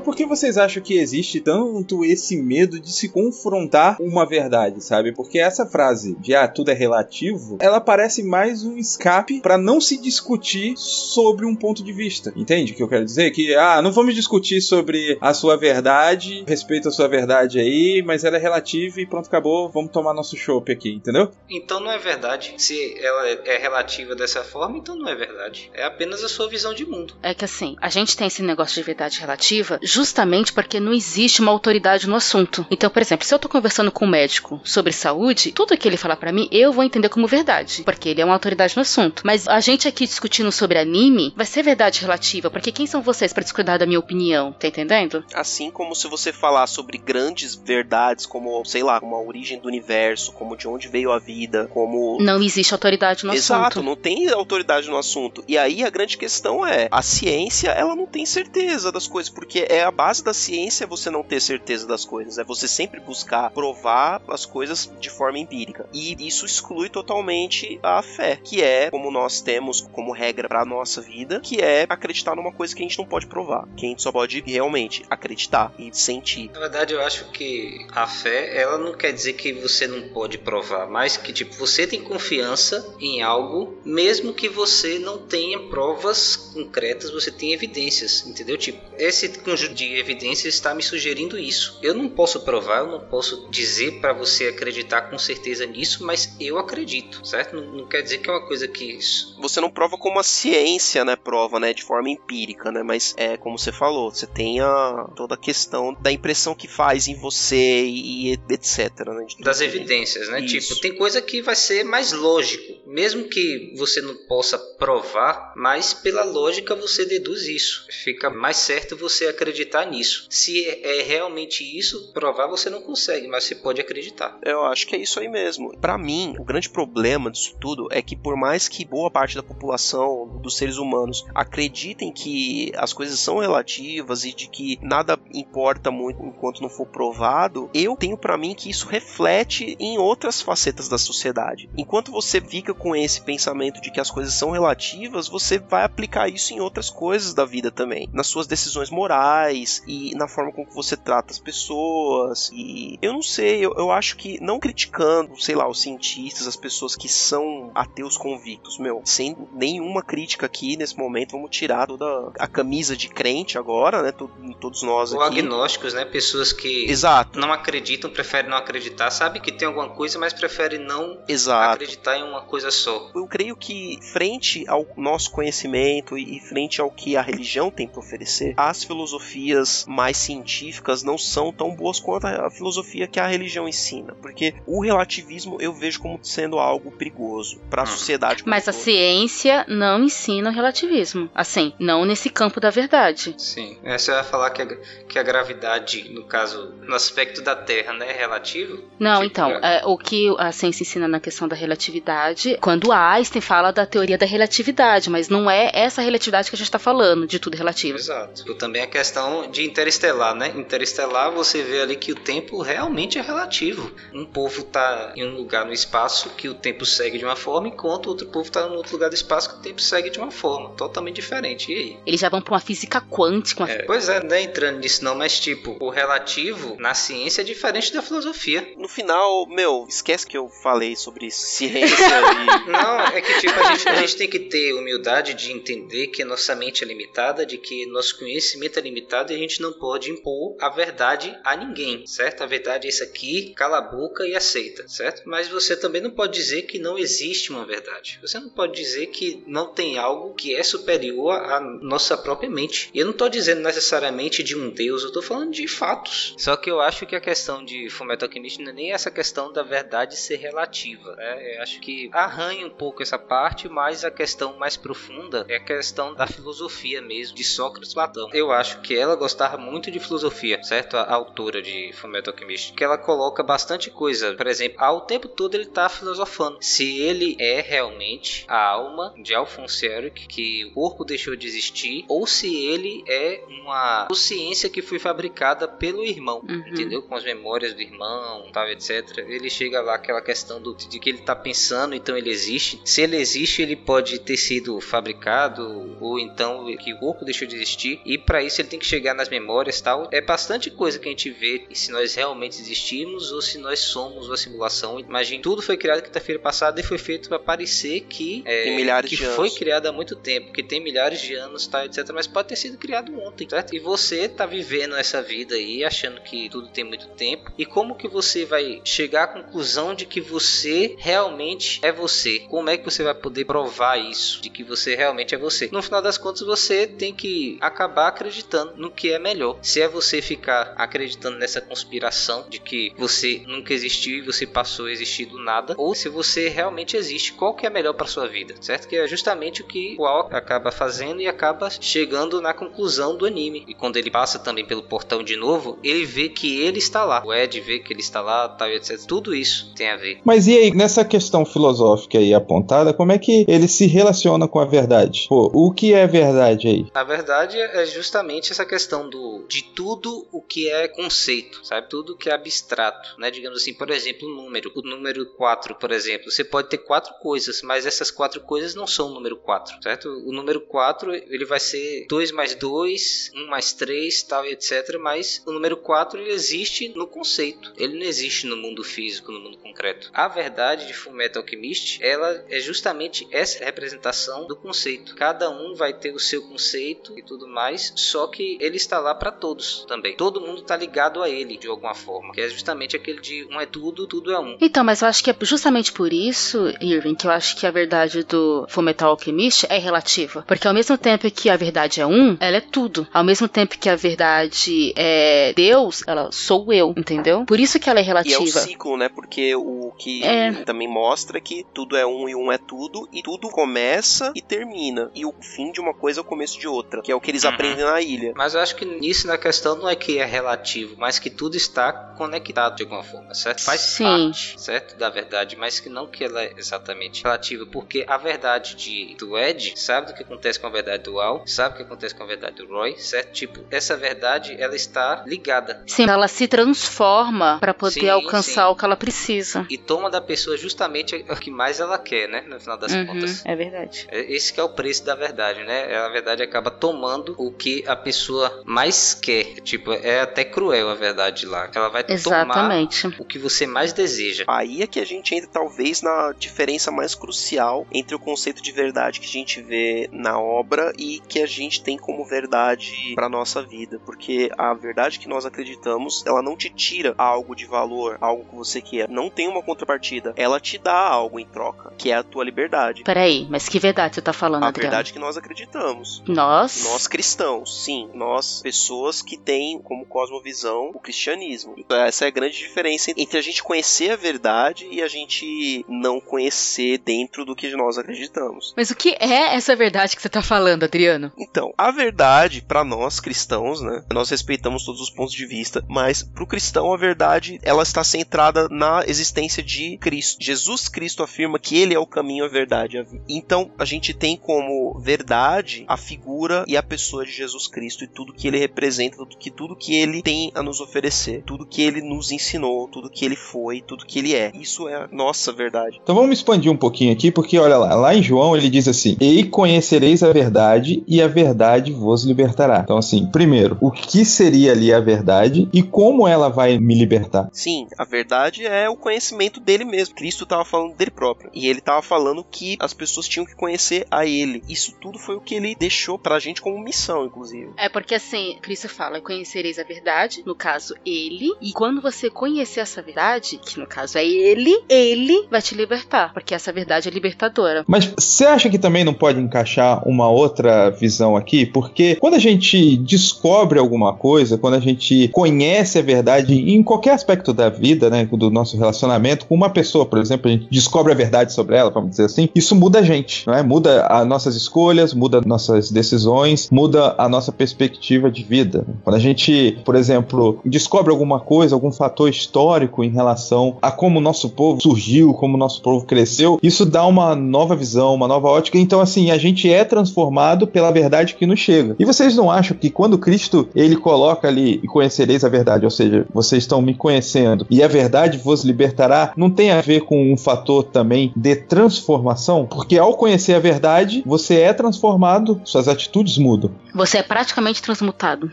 [0.04, 5.14] Por que vocês acham que existe tanto esse medo de se confrontar uma verdade, sabe?
[5.14, 9.80] Porque essa frase de ah, tudo é relativo, ela parece mais um escape para não
[9.80, 12.34] se discutir sobre um ponto de vista.
[12.36, 13.32] Entende o que eu quero dizer?
[13.32, 18.24] Que ah, não vamos discutir sobre a sua verdade, respeito a sua verdade aí, mas
[18.24, 21.32] ela é relativa e pronto, acabou, vamos tomar nosso chopp aqui, entendeu?
[21.50, 22.54] Então não é verdade.
[22.58, 25.72] Se ela é relativa dessa forma, então não é verdade.
[25.74, 27.16] É apenas a sua visão de mundo.
[27.24, 31.42] É que assim, a gente tem esse negócio de verdade relativa justamente porque não existe
[31.42, 32.66] uma autoridade no assunto.
[32.72, 35.98] Então, por exemplo, se eu tô conversando com um médico sobre saúde, tudo que ele
[35.98, 39.22] falar pra mim, eu vou entender como verdade, porque ele é uma autoridade no assunto.
[39.26, 43.32] Mas a gente aqui discutindo sobre anime, vai ser verdade relativa, porque quem são vocês
[43.32, 44.52] pra discordar da minha opinião?
[44.54, 45.24] Tá entendendo?
[45.34, 49.68] Assim como se você falar sobre grandes verdades, como, sei lá, como a origem do
[49.68, 52.18] universo, como de onde veio a vida, como.
[52.20, 53.86] Não existe autoridade no Exato, assunto.
[53.86, 55.44] não tem autoridade no assunto.
[55.48, 59.66] E aí a grande questão é: a ciência, ela não tem certeza das coisas, porque
[59.70, 63.50] é a base da ciência você não ter certeza das coisas, é você sempre buscar
[63.52, 65.88] provar as coisas de forma empírica.
[65.94, 71.02] E isso exclui totalmente a fé, que é como nós temos como regra para nossa
[71.02, 74.02] vida, que é acreditar numa coisa que a gente não pode provar, que a gente
[74.02, 76.50] só pode realmente acreditar e sentir.
[76.54, 80.38] Na verdade, eu acho que a fé, ela não quer dizer que você não pode
[80.38, 86.36] provar, mas que tipo, você tem confiança em algo, mesmo que você não tenha provas
[86.36, 88.58] concretas, você tem evidências, entendeu?
[88.58, 91.80] Tipo, esse conjunto de evidências está me sugerindo isso.
[91.82, 96.36] Eu não posso provar, eu não posso dizer para você acreditar com certeza nisso, mas
[96.40, 97.56] eu acredito, certo?
[97.56, 98.98] Não, não quer dizer que é uma coisa que
[99.40, 103.38] Você não prova como a ciência, né, prova, né, de forma empírica, né, mas é
[103.38, 107.84] como você falou, você tem a, toda a questão da impressão que faz em você
[107.86, 110.40] e etc, né, das evidências, né?
[110.42, 110.70] Isso.
[110.70, 115.94] Tipo, tem coisa que vai ser mais lógico mesmo que você não possa provar, mas
[115.94, 117.86] pela lógica você deduz isso.
[117.90, 120.28] Fica mais certo você acreditar nisso.
[120.30, 124.38] Se é realmente isso, provar você não consegue, mas você pode acreditar.
[124.44, 125.78] Eu acho que é isso aí mesmo.
[125.80, 129.44] Para mim, o grande problema disso tudo é que por mais que boa parte da
[129.44, 135.92] população dos seres humanos acreditem que as coisas são relativas e de que nada importa
[135.92, 140.88] muito enquanto não for provado, eu tenho para mim que isso reflete em outras facetas
[140.88, 141.70] da sociedade.
[141.78, 146.28] Enquanto você fica com esse pensamento de que as coisas são relativas, você vai aplicar
[146.28, 150.66] isso em outras coisas da vida também, nas suas decisões morais e na forma com
[150.66, 152.50] que você trata as pessoas.
[152.54, 156.56] E eu não sei, eu, eu acho que não criticando, sei lá, os cientistas, as
[156.56, 162.32] pessoas que são ateus convictos, meu, sem nenhuma crítica aqui nesse momento, vamos tirar toda
[162.40, 164.12] a camisa de crente agora, né?
[164.60, 165.40] Todos nós Ou aqui.
[165.40, 166.06] agnósticos, né?
[166.06, 167.40] Pessoas que Exato.
[167.40, 171.74] não acreditam, preferem não acreditar, sabe que tem alguma coisa, mas preferem não Exato.
[171.74, 173.12] acreditar em uma coisa só.
[173.16, 178.00] Eu creio que, frente ao nosso conhecimento e frente ao que a religião tem para
[178.00, 183.68] oferecer, as filosofias mais científicas não são tão boas quanto a filosofia que a religião
[183.68, 188.44] ensina, porque o relativismo eu vejo como sendo algo perigoso para a sociedade.
[188.46, 191.30] Mas a ciência não ensina o relativismo.
[191.34, 193.36] Assim, não nesse campo da verdade.
[193.38, 193.78] Sim.
[193.84, 194.66] É, você vai falar que a,
[195.08, 198.84] que a gravidade, no caso, no aspecto da Terra, né, é relativo?
[199.00, 202.92] Não, Tipo, então, é- é, o que a ciência ensina na questão da relatividade, quando
[202.92, 206.80] Einstein fala da teoria da relatividade, mas não é essa relatividade que a gente está
[206.80, 207.98] falando, de tudo relativo.
[207.98, 208.54] Exato.
[208.56, 210.52] Também a questão de interestelar, né?
[210.56, 213.92] Interestelar, você vê ali que o tempo realmente é relativo.
[214.14, 217.68] Um povo tá em um lugar no espaço que o tempo segue de uma forma,
[217.68, 220.32] enquanto outro povo tá em outro lugar do espaço que o tempo segue de uma
[220.32, 221.72] forma totalmente diferente.
[221.72, 221.98] E aí?
[222.06, 223.64] Eles já vão para uma física quântica.
[223.64, 227.42] uma- É, pois é, não é entrando nisso não, mas tipo, o relativo na ciência
[227.42, 228.74] é diferente da filosofia.
[228.78, 232.06] No final, meu, esquece que eu falei sobre ciência
[232.43, 236.08] e Não, é que tipo, a gente, a gente tem que ter humildade de entender
[236.08, 239.62] que a nossa mente é limitada, de que nosso conhecimento é limitado e a gente
[239.62, 242.44] não pode impor a verdade a ninguém, certo?
[242.44, 245.24] A verdade é isso aqui, cala a boca e aceita, certo?
[245.26, 248.20] Mas você também não pode dizer que não existe uma verdade.
[248.22, 252.90] Você não pode dizer que não tem algo que é superior à nossa própria mente.
[252.94, 256.36] E eu não estou dizendo necessariamente de um Deus, eu estou falando de fatos.
[256.38, 259.52] Só que eu acho que a questão de Fullmetal Alchemist não é nem essa questão
[259.52, 261.16] da verdade ser relativa.
[261.16, 261.58] Né?
[261.58, 265.64] Eu acho que arranha um pouco essa parte, mas a questão mais profunda é a
[265.64, 268.30] questão da filosofia mesmo, de Sócrates Platão.
[268.34, 270.98] Eu acho que ela gostava muito de filosofia, certo?
[270.98, 274.34] A, a autora de Fullmetal Alchemist, que ela coloca bastante coisa.
[274.34, 276.58] Por exemplo, ao tempo todo ele está filosofando.
[276.62, 282.06] Se ele é realmente a alma de Alphonse Eric, que o corpo deixou de existir,
[282.08, 286.68] ou se ele é uma consciência que foi fabricada pelo irmão, Uhum.
[286.68, 287.02] entendeu?
[287.04, 289.18] Com as memórias do irmão, tal, etc.
[289.20, 292.80] Ele chega lá aquela questão do, de que ele está pensando, então ele existe.
[292.86, 297.56] Se ele existe, ele pode ter sido fabricado, ou então que o corpo deixou de
[297.56, 298.02] existir.
[298.06, 300.08] E para isso ele tem que chegar nas memórias, tal.
[300.12, 304.28] É bastante coisa que a gente vê se nós realmente existimos ou se nós somos
[304.28, 305.00] uma simulação.
[305.00, 309.10] Imagine, tudo foi criado quinta-feira passada e foi feito para parecer que é, Tem milhares
[309.10, 309.58] que de foi anos.
[309.58, 312.10] criado há muito tempo, que tem milhares de anos, tal, etc.
[312.14, 313.76] Mas pode ter sido criado ontem, certo?
[313.76, 317.52] E você tá vivendo essa vida aí, achando que tudo tem muito tempo.
[317.58, 322.13] E como que você vai chegar à conclusão de que você realmente é você?
[322.50, 324.42] Como é que você vai poder provar isso?
[324.42, 325.70] De que você realmente é você?
[325.72, 329.58] No final das contas, você tem que acabar acreditando no que é melhor.
[329.62, 334.86] Se é você ficar acreditando nessa conspiração de que você nunca existiu e você passou
[334.86, 338.28] a existir do nada, ou se você realmente existe, qual que é melhor para sua
[338.28, 338.88] vida, certo?
[338.88, 343.26] Que é justamente o que o Ao acaba fazendo e acaba chegando na conclusão do
[343.26, 343.64] anime.
[343.68, 347.24] E quando ele passa também pelo portão de novo, ele vê que ele está lá.
[347.26, 349.00] O Ed vê que ele está lá, tal e etc.
[349.08, 350.20] Tudo isso tem a ver.
[350.24, 354.60] Mas e aí, nessa questão filosófica aí apontada, como é que ele se relaciona com
[354.60, 355.26] a verdade?
[355.28, 356.86] Pô, o que é verdade aí?
[356.94, 361.90] Na verdade, é justamente essa questão do de tudo o que é conceito, sabe?
[361.90, 363.30] Tudo que é abstrato, né?
[363.32, 364.72] Digamos assim, por exemplo, o número.
[364.76, 366.32] O número 4, por exemplo.
[366.32, 370.10] Você pode ter quatro coisas, mas essas quatro coisas não são o número 4, certo?
[370.26, 374.98] O número 4, ele vai ser 2 mais 2, 1 mais 3, tal e etc.
[375.00, 377.74] Mas o número 4, ele existe no conceito.
[377.78, 380.10] Ele não existe no mundo físico, no mundo concreto.
[380.14, 385.16] A verdade de Fullmetal Alchemist, ela é justamente essa representação do conceito.
[385.16, 389.14] Cada um vai ter o seu conceito e tudo mais, só que ele está lá
[389.16, 390.16] para todos também.
[390.16, 393.60] Todo mundo está ligado a ele de alguma forma, que é justamente aquele de um
[393.60, 394.58] é tudo, tudo é um.
[394.62, 397.72] Então, mas eu acho que é justamente por isso, Irving, que eu acho que a
[397.72, 400.44] verdade do Fullmetal Alchemist é relativa.
[400.48, 403.08] Porque ao mesmo tempo que a verdade é um, ela é tudo.
[403.14, 407.46] Ao mesmo tempo que a verdade é Deus, ela sou eu, entendeu?
[407.46, 408.42] Por isso que ela é E é relativa.
[408.44, 409.10] o ciclo, né?
[409.10, 410.52] Porque o que É.
[410.64, 414.42] também mostra é que tudo é um e um é tudo, e tudo começa e
[414.42, 415.10] termina.
[415.16, 417.32] E o fim de uma coisa é o começo de outra, que é o que
[417.32, 417.50] eles Uhum.
[417.50, 418.34] aprendem na ilha.
[418.36, 421.56] Mas eu acho que nisso na questão não é que é relativo, mas que tudo
[421.58, 423.62] está conectado de alguma forma, certo?
[423.64, 424.04] Faz Sim.
[424.04, 424.98] parte, certo?
[424.98, 429.38] Da verdade, mas que não que ela é exatamente relativa, porque a verdade de, do
[429.38, 432.24] Ed sabe do que acontece com a verdade do Al, sabe o que acontece com
[432.24, 433.32] a verdade do Roy, certo?
[433.34, 435.84] Tipo, essa verdade, ela está ligada.
[435.88, 438.72] Sim, ela se transforma pra poder Sim, alcançar sim.
[438.72, 439.66] o que ela precisa.
[439.70, 442.42] E toma da pessoa justamente o que mais ela quer, né?
[442.48, 443.46] No final das Uhum, contas.
[443.46, 444.08] é verdade.
[444.10, 445.96] É- Esse que é o preço da verdade, né?
[445.98, 449.62] A verdade acaba tomando o que a pessoa mais quer.
[449.62, 451.70] Tipo, é até cruel a verdade lá.
[451.74, 453.02] Ela vai Exatamente.
[453.04, 454.44] tomar o que você mais deseja.
[454.48, 458.72] Aí é que a gente entra talvez na diferença mais crucial entre o conceito de
[458.72, 463.30] verdade que a gente vê na obra e que a gente tem como verdade para
[463.30, 468.18] nossa vida, porque a verdade que nós acreditamos, ela não te tira algo de valor,
[468.22, 472.16] algo que você quer, não tem uma contrapartida, ela te dá algo troca, que é
[472.16, 473.04] a tua liberdade.
[473.04, 474.90] Peraí, mas que verdade você tá falando, A Adriano?
[474.90, 476.24] verdade que nós acreditamos.
[476.28, 476.84] Nós?
[476.84, 478.10] Nós cristãos, sim.
[478.14, 481.76] Nós, pessoas que têm como cosmovisão o cristianismo.
[481.78, 485.86] Então, essa é a grande diferença entre a gente conhecer a verdade e a gente
[485.88, 488.74] não conhecer dentro do que nós acreditamos.
[488.76, 491.32] Mas o que é essa verdade que você tá falando, Adriano?
[491.38, 494.04] Então, a verdade para nós cristãos, né?
[494.12, 498.68] Nós respeitamos todos os pontos de vista, mas pro cristão a verdade, ela está centrada
[498.70, 500.38] na existência de Cristo.
[500.42, 503.24] Jesus Cristo afirma que ele é o caminho, a verdade e a vida.
[503.28, 508.08] Então, a gente tem como verdade a figura e a pessoa de Jesus Cristo e
[508.08, 511.82] tudo que ele representa, tudo que tudo que ele tem a nos oferecer, tudo que
[511.82, 514.52] ele nos ensinou, tudo que ele foi, tudo que ele é.
[514.54, 516.00] Isso é a nossa verdade.
[516.02, 519.18] Então vamos expandir um pouquinho aqui, porque olha lá, lá em João ele diz assim:
[519.20, 522.82] E conhecereis a verdade, e a verdade vos libertará.
[522.84, 527.50] Então, assim, primeiro, o que seria ali a verdade e como ela vai me libertar?
[527.52, 530.16] Sim, a verdade é o conhecimento dele mesmo.
[530.16, 531.33] Cristo estava falando dele próprio.
[531.54, 534.64] E ele estava falando que as pessoas tinham que conhecer a ele.
[534.68, 537.72] Isso tudo foi o que ele deixou pra gente como missão, inclusive.
[537.78, 542.82] É porque assim, Cristo fala, conhecereis a verdade, no caso ele, e quando você conhecer
[542.82, 547.12] essa verdade, que no caso é ele, ele vai te libertar, porque essa verdade é
[547.12, 547.84] libertadora.
[547.88, 551.66] Mas você acha que também não pode encaixar uma outra visão aqui?
[551.66, 557.12] Porque quando a gente descobre alguma coisa, quando a gente conhece a verdade em qualquer
[557.12, 561.12] aspecto da vida, né, do nosso relacionamento com uma pessoa, por exemplo, a gente descobre
[561.12, 563.64] a verdade sobre ela, vamos dizer assim, isso muda a gente, não é?
[563.64, 568.86] Muda as nossas escolhas, muda nossas decisões, muda a nossa perspectiva de vida.
[569.04, 574.20] Quando a gente, por exemplo, descobre alguma coisa, algum fator histórico em relação a como
[574.20, 578.28] o nosso povo surgiu, como o nosso povo cresceu, isso dá uma nova visão, uma
[578.28, 578.78] nova ótica.
[578.78, 581.96] Então, assim, a gente é transformado pela verdade que nos chega.
[582.00, 585.92] E vocês não acham que quando Cristo ele coloca ali e conhecereis a verdade, ou
[585.92, 590.32] seja, vocês estão me conhecendo e a verdade vos libertará, não tem a ver com
[590.32, 592.66] um fator também de transformação?
[592.66, 596.72] Porque ao conhecer a verdade, você é transformado, suas atitudes mudam.
[596.94, 598.50] Você é praticamente transmutado.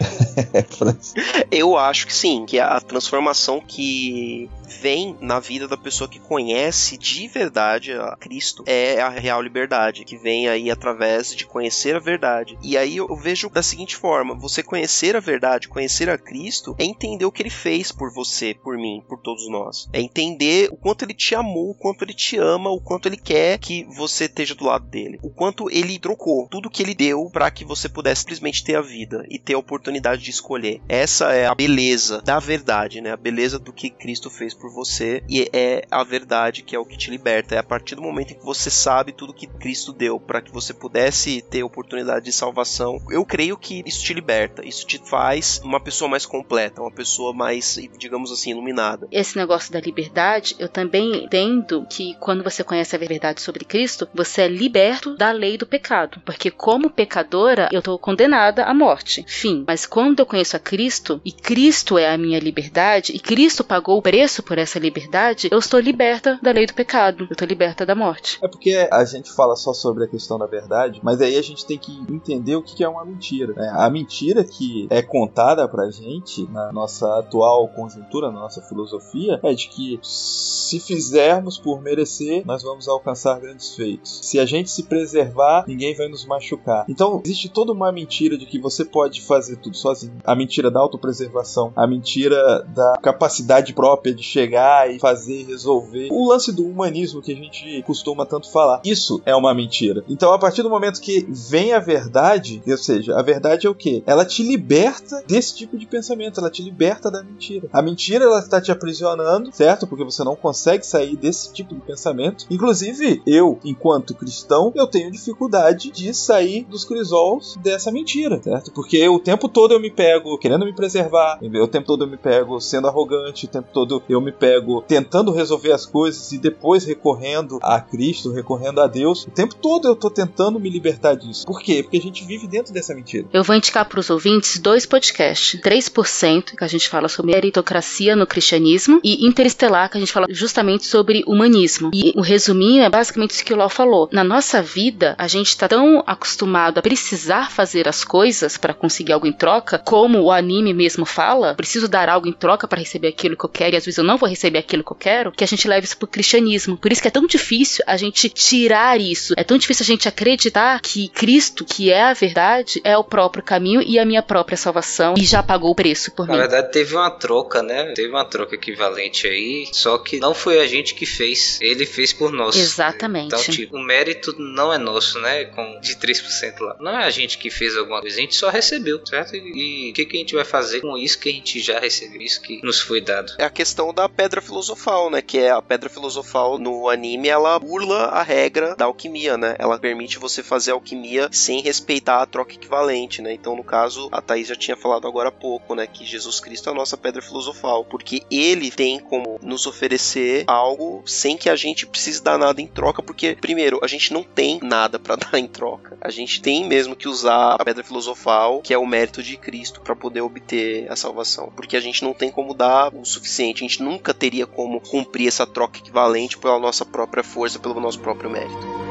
[1.50, 4.48] Eu acho que sim, que a transformação que
[4.80, 10.04] vem na vida da pessoa que conhece de verdade a Cristo é a real liberdade,
[10.04, 12.56] que vem aí através de conhecer a verdade.
[12.62, 16.84] E aí eu vejo da seguinte forma: você conhecer a verdade, conhecer a Cristo, é
[16.84, 19.88] entender o que ele fez por você, por mim, por todos nós.
[19.92, 23.16] É entender o quanto ele te amou, o quanto ele te ama, o quanto ele
[23.16, 27.28] quer que você esteja do lado dele, o quanto ele trocou tudo que ele deu
[27.30, 30.80] para que você pudesse simplesmente ter a vida e ter a oportunidade de escolher.
[30.88, 33.12] Essa é a beleza da verdade, né?
[33.12, 36.84] A beleza do que Cristo fez por você e é a verdade que é o
[36.84, 37.54] que te liberta.
[37.54, 40.52] É a partir do momento em que você sabe tudo que Cristo deu para que
[40.52, 43.00] você pudesse ter oportunidade de salvação.
[43.10, 47.32] Eu creio que isso te liberta, isso te faz uma pessoa mais completa, uma pessoa
[47.32, 49.08] mais, digamos assim, iluminada.
[49.10, 54.08] Esse negócio da liberdade, eu também entendo que quando você conhece a verdade sobre Cristo,
[54.14, 56.20] você é liberto da lei do pecado.
[56.24, 59.24] Porque como pecadora, eu tô condenada à morte.
[59.26, 59.64] Fim.
[59.66, 63.98] Mas quando eu conheço a Cristo, e Cristo é a minha liberdade, e Cristo pagou
[63.98, 67.24] o preço por essa liberdade, eu estou liberta da lei do pecado.
[67.24, 68.38] Eu estou liberta da morte.
[68.42, 71.66] É porque a gente fala só sobre a questão da verdade, mas aí a gente
[71.66, 73.52] tem que entender o que é uma mentira.
[73.54, 73.72] né?
[73.74, 79.52] A mentira que é contada pra gente na nossa atual conjuntura, na nossa filosofia, é
[79.54, 84.20] de que se fizermos por merecer, nós vamos alcançar grandes feitos.
[84.22, 86.84] Se a gente se preservar, ninguém vai nos machucar.
[86.88, 90.14] Então existe toda uma mentira de que você pode fazer tudo sozinho.
[90.24, 96.08] A mentira da autopreservação, a mentira da capacidade própria de chegar e fazer, resolver.
[96.10, 98.80] O lance do humanismo que a gente costuma tanto falar.
[98.84, 100.04] Isso é uma mentira.
[100.08, 103.74] Então, a partir do momento que vem a verdade, ou seja, a verdade é o
[103.74, 104.02] que?
[104.06, 107.68] Ela te liberta desse tipo de pensamento, ela te liberta da mentira.
[107.72, 109.86] A mentira ela está te aprisionando, certo?
[109.86, 112.46] Porque você não consegue sair desse tipo de pensamento pensamento.
[112.50, 118.72] Inclusive, eu, enquanto cristão, eu tenho dificuldade de sair dos crisols dessa mentira, certo?
[118.72, 122.16] Porque o tempo todo eu me pego querendo me preservar, o tempo todo eu me
[122.16, 126.84] pego sendo arrogante, o tempo todo eu me pego tentando resolver as coisas e depois
[126.84, 129.24] recorrendo a Cristo, recorrendo a Deus.
[129.24, 131.46] O tempo todo eu tô tentando me libertar disso.
[131.46, 131.82] Por quê?
[131.82, 133.26] Porque a gente vive dentro dessa mentira.
[133.32, 138.16] Eu vou indicar para os ouvintes dois podcasts: 3%, que a gente fala sobre meritocracia
[138.16, 141.90] no cristianismo, e Interestelar, que a gente fala justamente sobre humanismo.
[141.92, 144.08] E o resuminho é basicamente isso que o Lau falou.
[144.12, 149.12] Na nossa vida, a gente está tão acostumado a precisar fazer as coisas para conseguir
[149.12, 153.08] algo em troca, como o anime mesmo fala, preciso dar algo em troca para receber
[153.08, 155.32] aquilo que eu quero e às vezes eu não vou receber aquilo que eu quero,
[155.32, 156.76] que a gente leva isso pro cristianismo.
[156.76, 159.34] Por isso que é tão difícil a gente tirar isso.
[159.36, 163.42] É tão difícil a gente acreditar que Cristo, que é a verdade, é o próprio
[163.42, 166.40] caminho e a minha própria salvação e já pagou o preço por Na mim.
[166.40, 167.92] verdade, teve uma troca, né?
[167.94, 172.12] Teve uma troca equivalente aí, só que não foi a gente que fez, ele fez
[172.12, 172.56] por nós.
[172.56, 173.26] Exatamente.
[173.26, 175.44] Então, tipo, o mérito não é nosso, né?
[175.46, 176.76] Com de 3% lá.
[176.80, 179.36] Não é a gente que fez alguma coisa, a gente só recebeu, certo?
[179.36, 182.20] E o que, que a gente vai fazer com isso que a gente já recebeu,
[182.20, 183.32] isso que nos foi dado?
[183.38, 185.20] É a questão da pedra filosofal, né?
[185.20, 189.56] Que é a pedra filosofal no anime, ela burla a regra da alquimia, né?
[189.58, 193.32] Ela permite você fazer alquimia sem respeitar a troca equivalente, né?
[193.32, 195.86] Então, no caso, a Thaís já tinha falado agora há pouco, né?
[195.86, 201.02] Que Jesus Cristo é a nossa pedra filosofal, porque ele tem como nos oferecer algo
[201.06, 204.58] sem que a gente precise dar nada em troca, porque, primeiro, a gente não tem
[204.62, 205.96] nada para dar em troca.
[206.00, 209.80] A gente tem mesmo que usar a pedra filosofal, que é o mérito de Cristo,
[209.80, 213.68] para poder obter a salvação, porque a gente não tem como dar o suficiente, a
[213.68, 218.30] gente nunca teria como cumprir essa troca equivalente pela nossa própria força, pelo nosso próprio
[218.30, 218.89] mérito.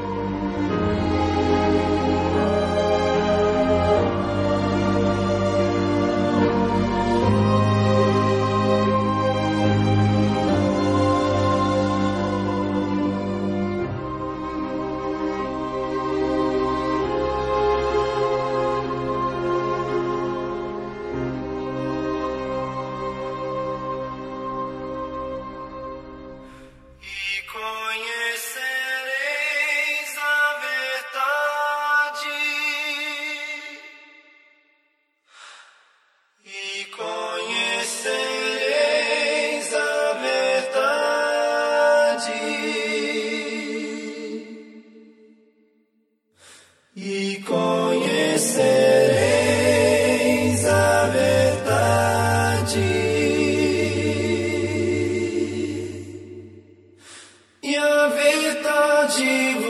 [59.19, 59.68] Verdade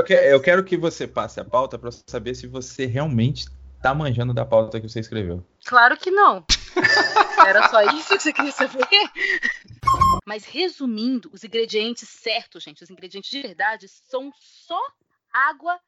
[0.00, 3.44] Eu, que- eu quero que você passe a pauta pra eu saber se você realmente
[3.82, 5.44] tá manjando da pauta que você escreveu.
[5.66, 6.42] Claro que não.
[7.46, 8.86] Era só isso que você queria saber?
[10.26, 14.80] Mas resumindo, os ingredientes certos, gente, os ingredientes de verdade são só
[15.32, 15.78] água,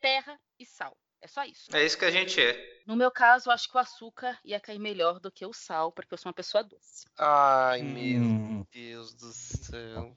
[0.00, 0.94] terra e sal.
[1.24, 1.74] É só isso.
[1.74, 2.82] É isso que a gente é.
[2.84, 6.12] No meu caso, acho que o açúcar ia cair melhor do que o sal, porque
[6.12, 7.06] eu sou uma pessoa doce.
[7.16, 8.48] Ai, Hum.
[8.58, 10.16] meu Deus do céu.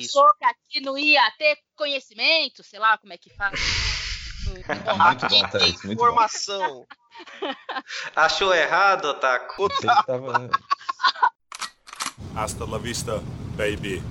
[0.00, 0.18] Isso.
[0.20, 3.52] Açúcar que não ia ter conhecimento, sei lá como é que faz.
[4.44, 5.92] Muito bom, Thaís, muito bom.
[5.92, 6.86] Informação.
[8.16, 9.68] Achou errado, Otaku?
[9.68, 10.50] Você tava-
[12.34, 13.20] Hasta la vista,
[13.56, 14.02] baby.